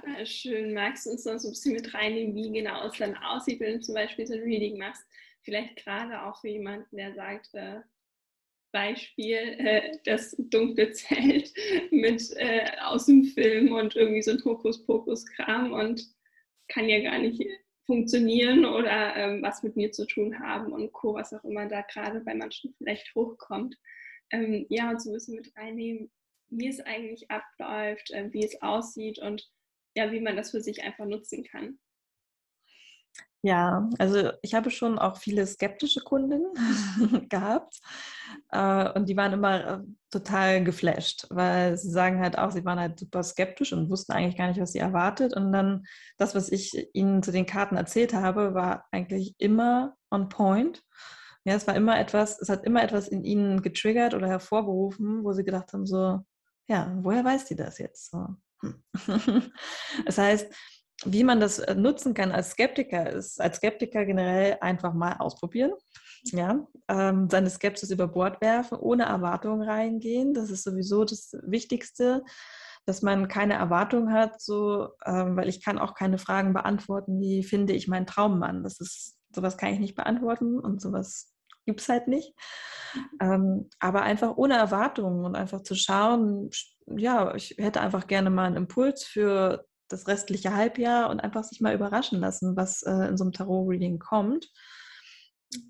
[0.01, 0.73] Total schön.
[0.73, 3.73] Magst du uns noch so ein bisschen mit reinnehmen, wie genau es dann aussieht, wenn
[3.73, 5.05] du zum Beispiel so ein Reading machst?
[5.43, 7.81] Vielleicht gerade auch für jemanden, der sagt, äh,
[8.71, 11.53] Beispiel, äh, das dunkle Zelt
[11.91, 16.03] mit äh, aus dem Film und irgendwie so ein Hokuspokus-Kram und
[16.67, 17.43] kann ja gar nicht
[17.85, 21.81] funktionieren oder ähm, was mit mir zu tun haben und Co., was auch immer da
[21.81, 23.75] gerade bei manchen vielleicht hochkommt.
[24.31, 26.09] Ähm, ja, und so ein bisschen mit reinnehmen,
[26.49, 29.51] wie es eigentlich abläuft, äh, wie es aussieht und
[29.95, 31.79] ja, wie man das für sich einfach nutzen kann.
[33.43, 36.53] Ja, also ich habe schon auch viele skeptische Kundinnen
[37.29, 37.79] gehabt
[38.51, 39.79] äh, und die waren immer äh,
[40.11, 44.37] total geflasht, weil sie sagen halt auch, sie waren halt super skeptisch und wussten eigentlich
[44.37, 45.35] gar nicht, was sie erwartet.
[45.35, 45.85] Und dann
[46.17, 50.83] das, was ich ihnen zu den Karten erzählt habe, war eigentlich immer on point.
[51.43, 55.33] Ja, es war immer etwas, es hat immer etwas in ihnen getriggert oder hervorgerufen, wo
[55.33, 56.19] sie gedacht haben, so,
[56.67, 58.11] ja, woher weiß die das jetzt?
[58.11, 58.27] So,
[60.05, 60.53] das heißt,
[61.05, 65.71] wie man das äh, nutzen kann als Skeptiker, ist als Skeptiker generell einfach mal ausprobieren.
[66.25, 70.35] Ja, ähm, seine Skepsis über Bord werfen, ohne Erwartungen reingehen.
[70.35, 72.23] Das ist sowieso das Wichtigste,
[72.85, 77.43] dass man keine Erwartung hat, so, ähm, weil ich kann auch keine Fragen beantworten, wie
[77.43, 78.63] finde ich meinen Traummann.
[78.63, 81.30] Das ist, sowas kann ich nicht beantworten und sowas
[81.65, 82.33] gibt es halt nicht.
[83.21, 86.49] Ähm, aber einfach ohne Erwartungen und einfach zu schauen,
[86.87, 91.61] ja, ich hätte einfach gerne mal einen Impuls für das restliche Halbjahr und einfach sich
[91.61, 94.49] mal überraschen lassen, was äh, in so einem Tarot-Reading kommt.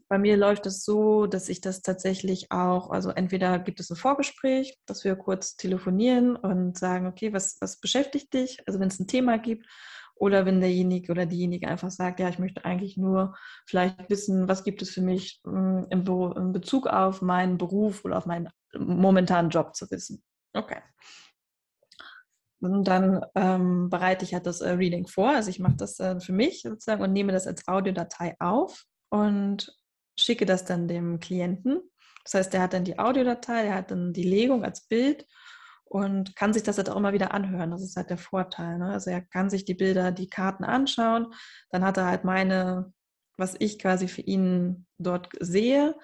[0.08, 3.96] Bei mir läuft es so, dass ich das tatsächlich auch, also entweder gibt es ein
[3.96, 8.62] Vorgespräch, dass wir kurz telefonieren und sagen, okay, was, was beschäftigt dich?
[8.68, 9.66] Also wenn es ein Thema gibt,
[10.22, 14.64] oder wenn derjenige oder diejenige einfach sagt, ja, ich möchte eigentlich nur vielleicht wissen, was
[14.64, 18.50] gibt es für mich hm, in, Be in Bezug auf meinen Beruf oder auf meinen
[18.78, 20.24] momentanen Job zu wissen.
[20.54, 20.78] Okay.
[22.60, 25.30] und dann ähm, bereite ich halt das äh, Reading vor.
[25.30, 29.76] Also ich mache das äh, für mich sozusagen und nehme das als Audiodatei auf und
[30.20, 31.82] schicke das dann dem Klienten.
[32.26, 35.26] Das heißt, der hat dann die Audiodatei, der hat dann die Legung als Bild
[35.92, 37.72] und kann sich das halt auch immer wieder anhören.
[37.72, 38.78] Das ist halt der Vorteil.
[38.78, 38.86] Ne?
[38.94, 41.34] Also er kann sich die Bilder, die Karten anschauen.
[41.70, 42.94] Dann hat er halt meine,
[43.38, 45.96] was ich quasi für ihn dort sehe,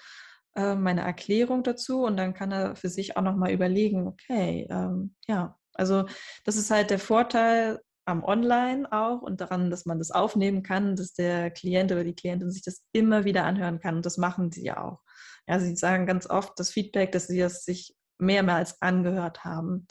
[0.55, 5.15] äh, meine Erklärung dazu und dann kann er für sich auch nochmal überlegen, okay, ähm,
[5.25, 6.05] ja, also
[6.43, 10.97] das ist halt der Vorteil am Online auch und daran, dass man das aufnehmen kann,
[10.97, 13.97] dass der Klient oder die Klientin sich das immer wieder anhören kann.
[13.97, 14.99] Und das machen sie ja auch.
[15.47, 19.87] Ja, sie sagen ganz oft das Feedback, dass sie es sich mehrmals angehört haben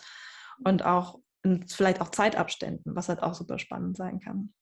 [0.65, 4.53] und auch in vielleicht auch Zeitabständen, was halt auch super spannend sein kann.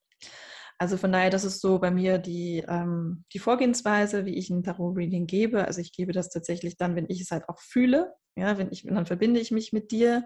[0.79, 4.65] Also von daher, das ist so bei mir die, ähm, die Vorgehensweise, wie ich ein
[4.65, 5.65] Tarot-Reading gebe.
[5.65, 8.15] Also ich gebe das tatsächlich dann, wenn ich es halt auch fühle.
[8.37, 10.25] Ja, wenn ich, dann verbinde ich mich mit dir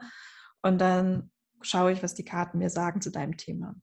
[0.63, 1.31] und dann
[1.61, 3.75] schaue ich, was die Karten mir sagen zu deinem Thema.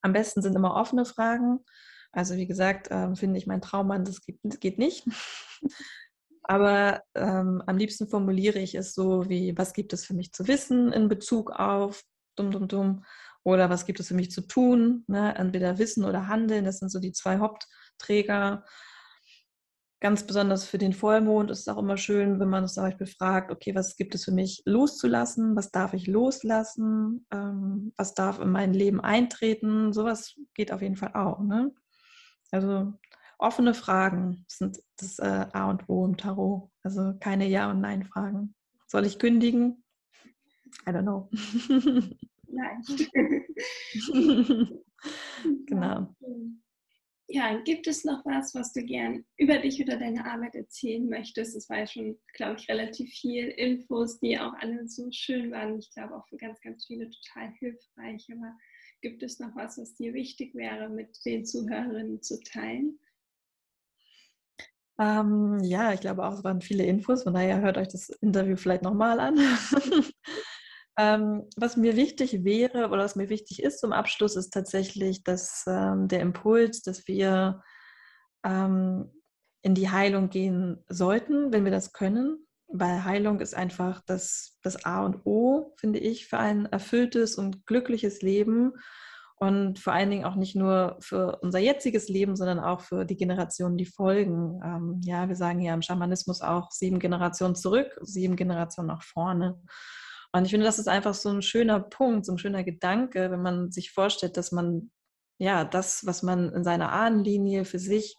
[0.00, 1.60] Am besten sind immer offene Fragen.
[2.10, 5.06] Also wie gesagt, ähm, finde ich mein Traummann, das geht, das geht nicht.
[6.42, 10.48] Aber ähm, am liebsten formuliere ich es so wie, was gibt es für mich zu
[10.48, 12.02] wissen in Bezug auf
[12.36, 13.04] dumm, dumm, dumm
[13.44, 15.04] oder was gibt es für mich zu tun?
[15.06, 15.34] Ne?
[15.36, 18.64] Entweder Wissen oder Handeln, das sind so die zwei Hauptträger.
[20.00, 23.52] Ganz besonders für den Vollmond ist es auch immer schön, wenn man zum Beispiel fragt,
[23.52, 25.54] okay, was gibt es für mich loszulassen?
[25.54, 27.26] Was darf ich loslassen?
[27.32, 29.92] Ähm, was darf in mein Leben eintreten?
[29.92, 31.40] Sowas geht auf jeden Fall auch.
[31.40, 31.72] Ne?
[32.50, 32.94] Also
[33.42, 36.70] offene Fragen sind das äh, A und O im Tarot.
[36.82, 38.54] Also keine Ja- und Nein-Fragen.
[38.86, 39.84] Soll ich kündigen?
[40.86, 41.28] I don't know.
[42.46, 42.82] Nein.
[45.66, 46.14] genau.
[47.34, 51.56] Ja, gibt es noch was, was du gern über dich oder deine Arbeit erzählen möchtest?
[51.56, 55.78] Es war ja schon, glaube ich, relativ viel Infos, die auch alle so schön waren.
[55.78, 58.26] Ich glaube auch für ganz, ganz viele total hilfreich.
[58.32, 58.54] Aber
[59.00, 62.98] gibt es noch was, was dir wichtig wäre, mit den Zuhörerinnen zu teilen?
[64.98, 67.22] Ähm, ja, ich glaube auch, es waren viele Infos.
[67.24, 69.38] Von daher hört euch das Interview vielleicht nochmal an.
[70.98, 75.64] Ähm, was mir wichtig wäre oder was mir wichtig ist zum Abschluss, ist tatsächlich, dass
[75.66, 77.62] ähm, der Impuls, dass wir
[78.44, 79.10] ähm,
[79.62, 84.84] in die Heilung gehen sollten, wenn wir das können, weil Heilung ist einfach das, das
[84.84, 88.74] A und O, finde ich, für ein erfülltes und glückliches Leben
[89.42, 93.16] und vor allen Dingen auch nicht nur für unser jetziges Leben, sondern auch für die
[93.16, 94.60] Generationen, die folgen.
[94.64, 99.60] Ähm, ja, wir sagen ja im Schamanismus auch sieben Generationen zurück, sieben Generationen nach vorne.
[100.30, 103.42] Und ich finde, das ist einfach so ein schöner Punkt, so ein schöner Gedanke, wenn
[103.42, 104.92] man sich vorstellt, dass man
[105.38, 108.14] ja das, was man in seiner Ahnenlinie für sich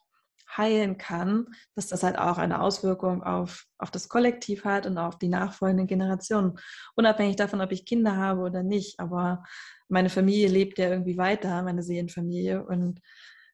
[0.58, 5.18] heilen kann, dass das halt auch eine Auswirkung auf, auf das Kollektiv hat und auf
[5.18, 6.60] die nachfolgenden Generationen.
[6.96, 9.00] Unabhängig davon, ob ich Kinder habe oder nicht.
[9.00, 9.44] Aber
[9.88, 12.66] meine Familie lebt ja irgendwie weiter, meine Seelenfamilie.
[12.66, 13.00] Und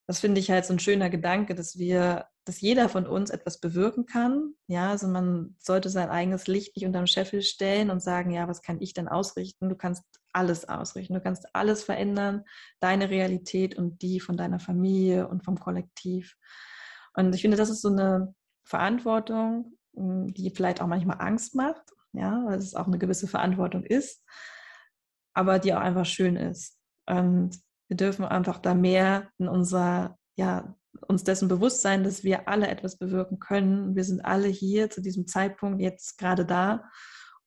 [0.08, 3.60] das finde ich halt so ein schöner Gedanke, dass wir, dass jeder von uns etwas
[3.60, 4.54] bewirken kann.
[4.68, 8.62] Ja, also man sollte sein eigenes Licht nicht unterm Scheffel stellen und sagen, ja, was
[8.62, 9.70] kann ich denn ausrichten?
[9.70, 12.44] Du kannst alles ausrichten, du kannst alles verändern,
[12.80, 16.36] deine Realität und die von deiner Familie und vom Kollektiv.
[17.16, 18.34] Und ich finde, das ist so eine
[18.64, 21.84] Verantwortung, hm, die vielleicht auch manchmal Angst macht,
[22.14, 24.24] ja, weil es auch eine gewisse Verantwortung ist,
[25.34, 26.78] aber die auch einfach schön ist.
[27.05, 30.76] Und wir dürfen einfach da mehr in unser, ja,
[31.07, 33.95] uns dessen bewusst sein, dass wir alle etwas bewirken können.
[33.95, 36.84] Wir sind alle hier zu diesem Zeitpunkt jetzt gerade da,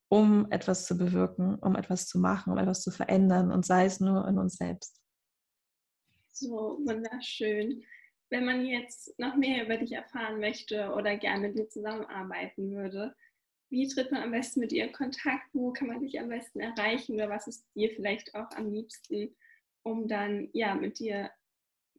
[0.09, 4.01] um etwas zu bewirken, um etwas zu machen, um etwas zu verändern und sei es
[4.01, 5.01] nur in uns selbst.
[6.33, 7.83] So wunderschön.
[8.33, 13.15] Wenn man jetzt noch mehr über dich erfahren möchte oder gerne mit dir zusammenarbeiten würde,
[13.69, 15.49] wie tritt man am besten mit dir in Kontakt?
[15.53, 19.35] Wo kann man dich am besten erreichen oder was ist dir vielleicht auch am liebsten?
[19.83, 21.31] um dann ja mit dir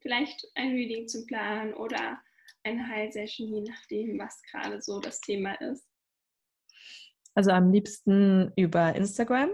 [0.00, 2.20] vielleicht ein Reading zu planen oder
[2.62, 5.86] eine Heilsession, je nachdem, was gerade so das Thema ist.
[7.34, 9.50] Also am liebsten über Instagram.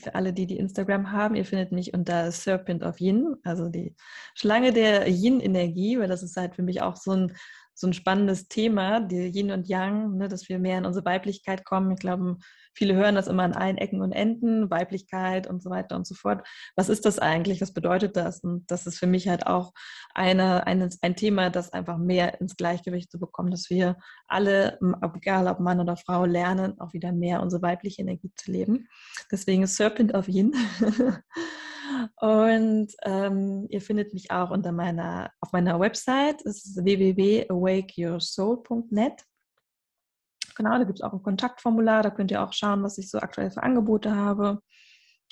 [0.00, 3.96] Für alle, die die Instagram haben, ihr findet mich unter Serpent of Yin, also die
[4.34, 7.32] Schlange der Yin-Energie, weil das ist halt für mich auch so ein
[7.78, 11.66] so ein spannendes Thema, die Yin und Yang, ne, dass wir mehr in unsere Weiblichkeit
[11.66, 11.92] kommen.
[11.92, 12.38] Ich glaube,
[12.74, 16.14] viele hören das immer an allen Ecken und Enden, Weiblichkeit und so weiter und so
[16.14, 16.46] fort.
[16.74, 17.60] Was ist das eigentlich?
[17.60, 18.40] Was bedeutet das?
[18.40, 19.74] Und das ist für mich halt auch
[20.14, 24.78] eine, eine, ein Thema, das einfach mehr ins Gleichgewicht zu bekommen, dass wir alle,
[25.14, 28.88] egal ob Mann oder Frau, lernen, auch wieder mehr unsere weibliche Energie zu leben.
[29.30, 30.54] Deswegen Serpent of Yin.
[32.16, 39.24] Und ähm, ihr findet mich auch unter meiner, auf meiner Website, das ist www.awakeyoursoul.net.
[40.56, 43.18] Genau, da gibt es auch ein Kontaktformular, da könnt ihr auch schauen, was ich so
[43.18, 44.60] aktuell für Angebote habe.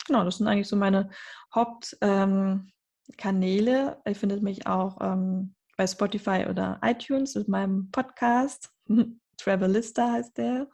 [0.06, 1.10] genau, das sind eigentlich so meine
[1.54, 2.72] Hauptkanäle.
[3.08, 8.70] Ähm, Ihr findet mich auch ähm, bei Spotify oder iTunes mit meinem Podcast.
[9.36, 10.68] Travelista heißt der.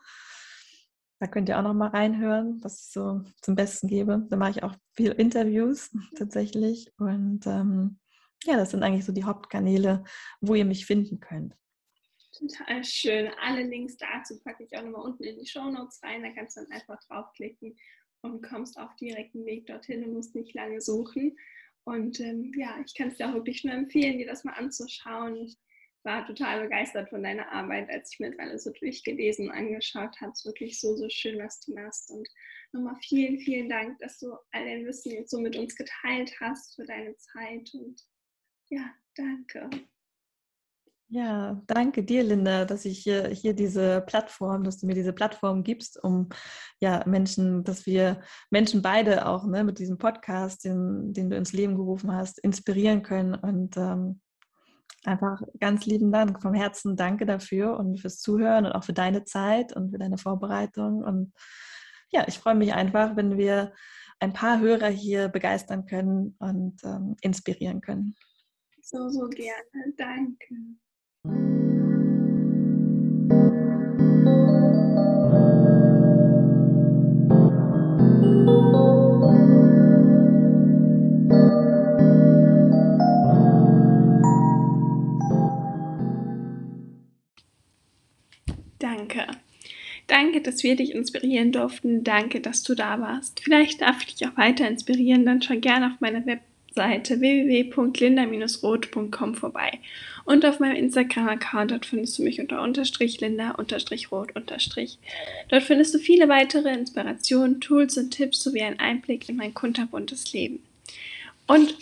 [1.20, 4.26] Da könnt ihr auch noch mal reinhören, was ich so zum Besten gebe.
[4.30, 6.90] Da mache ich auch viel Interviews tatsächlich.
[6.98, 7.98] Und ähm,
[8.44, 10.02] ja, das sind eigentlich so die Hauptkanäle,
[10.40, 11.54] wo ihr mich finden könnt.
[12.32, 13.30] Total schön.
[13.42, 16.22] Alle Links dazu packe ich auch nochmal unten in die Show Notes rein.
[16.22, 17.76] Da kannst du dann einfach draufklicken
[18.22, 21.36] und kommst auf direkten Weg dorthin und musst nicht lange suchen.
[21.84, 25.36] Und ähm, ja, ich kann es dir auch wirklich nur empfehlen, dir das mal anzuschauen.
[25.36, 25.58] Ich
[26.02, 30.20] war total begeistert von deiner Arbeit, als ich mir das alles so durchgelesen und angeschaut
[30.20, 30.32] habe.
[30.32, 32.10] Es ist wirklich so, so schön, was du machst.
[32.10, 32.28] Und
[32.72, 36.74] nochmal vielen, vielen Dank, dass du all dein Wissen jetzt so mit uns geteilt hast
[36.74, 37.70] für deine Zeit.
[37.74, 38.00] Und
[38.70, 39.68] ja, danke.
[41.12, 45.64] Ja, danke dir, Linda, dass ich hier, hier diese Plattform, dass du mir diese Plattform
[45.64, 46.28] gibst, um
[46.78, 48.20] ja Menschen, dass wir
[48.50, 53.02] Menschen beide auch ne, mit diesem Podcast, den, den du ins Leben gerufen hast, inspirieren
[53.02, 53.34] können.
[53.34, 54.20] Und ähm,
[55.04, 59.24] einfach ganz lieben Dank, vom Herzen danke dafür und fürs Zuhören und auch für deine
[59.24, 61.02] Zeit und für deine Vorbereitung.
[61.02, 61.32] Und
[62.10, 63.72] ja, ich freue mich einfach, wenn wir
[64.18, 68.14] ein paar Hörer hier begeistern können und ähm, inspirieren können.
[68.82, 69.94] So, so gerne.
[69.96, 70.36] Danke.
[74.20, 74.59] Danke.
[90.10, 92.02] Danke, dass wir dich inspirieren durften.
[92.02, 93.38] Danke, dass du da warst.
[93.38, 95.24] Vielleicht darf ich dich auch weiter inspirieren.
[95.24, 99.78] Dann schau gerne auf meiner Webseite www.linda-rot.com vorbei.
[100.24, 104.98] Und auf meinem Instagram-Account, dort findest du mich unter unterstrich linda unterstrich rot unterstrich.
[105.48, 110.32] Dort findest du viele weitere Inspirationen, Tools und Tipps sowie einen Einblick in mein kunterbuntes
[110.32, 110.60] Leben.
[111.46, 111.72] Und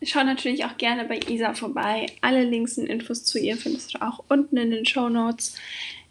[0.00, 2.06] schau natürlich auch gerne bei Isa vorbei.
[2.20, 5.56] Alle Links und Infos zu ihr findest du auch unten in den Show Notes.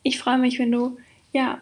[0.04, 0.98] Ich freue mich, wenn du
[1.34, 1.62] ja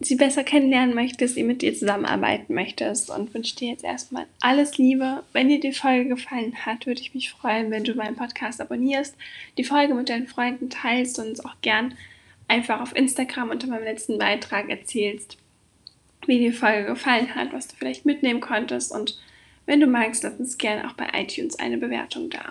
[0.00, 4.78] sie besser kennenlernen möchtest, sie mit dir zusammenarbeiten möchtest und wünsche dir jetzt erstmal alles
[4.78, 5.22] Liebe.
[5.32, 9.14] Wenn dir die Folge gefallen hat, würde ich mich freuen, wenn du meinen Podcast abonnierst,
[9.58, 11.94] die Folge mit deinen Freunden teilst und uns auch gern
[12.48, 15.36] einfach auf Instagram unter meinem letzten Beitrag erzählst,
[16.26, 19.18] wie die Folge gefallen hat, was du vielleicht mitnehmen konntest und
[19.66, 22.48] wenn du magst, lass uns gerne auch bei iTunes eine Bewertung da.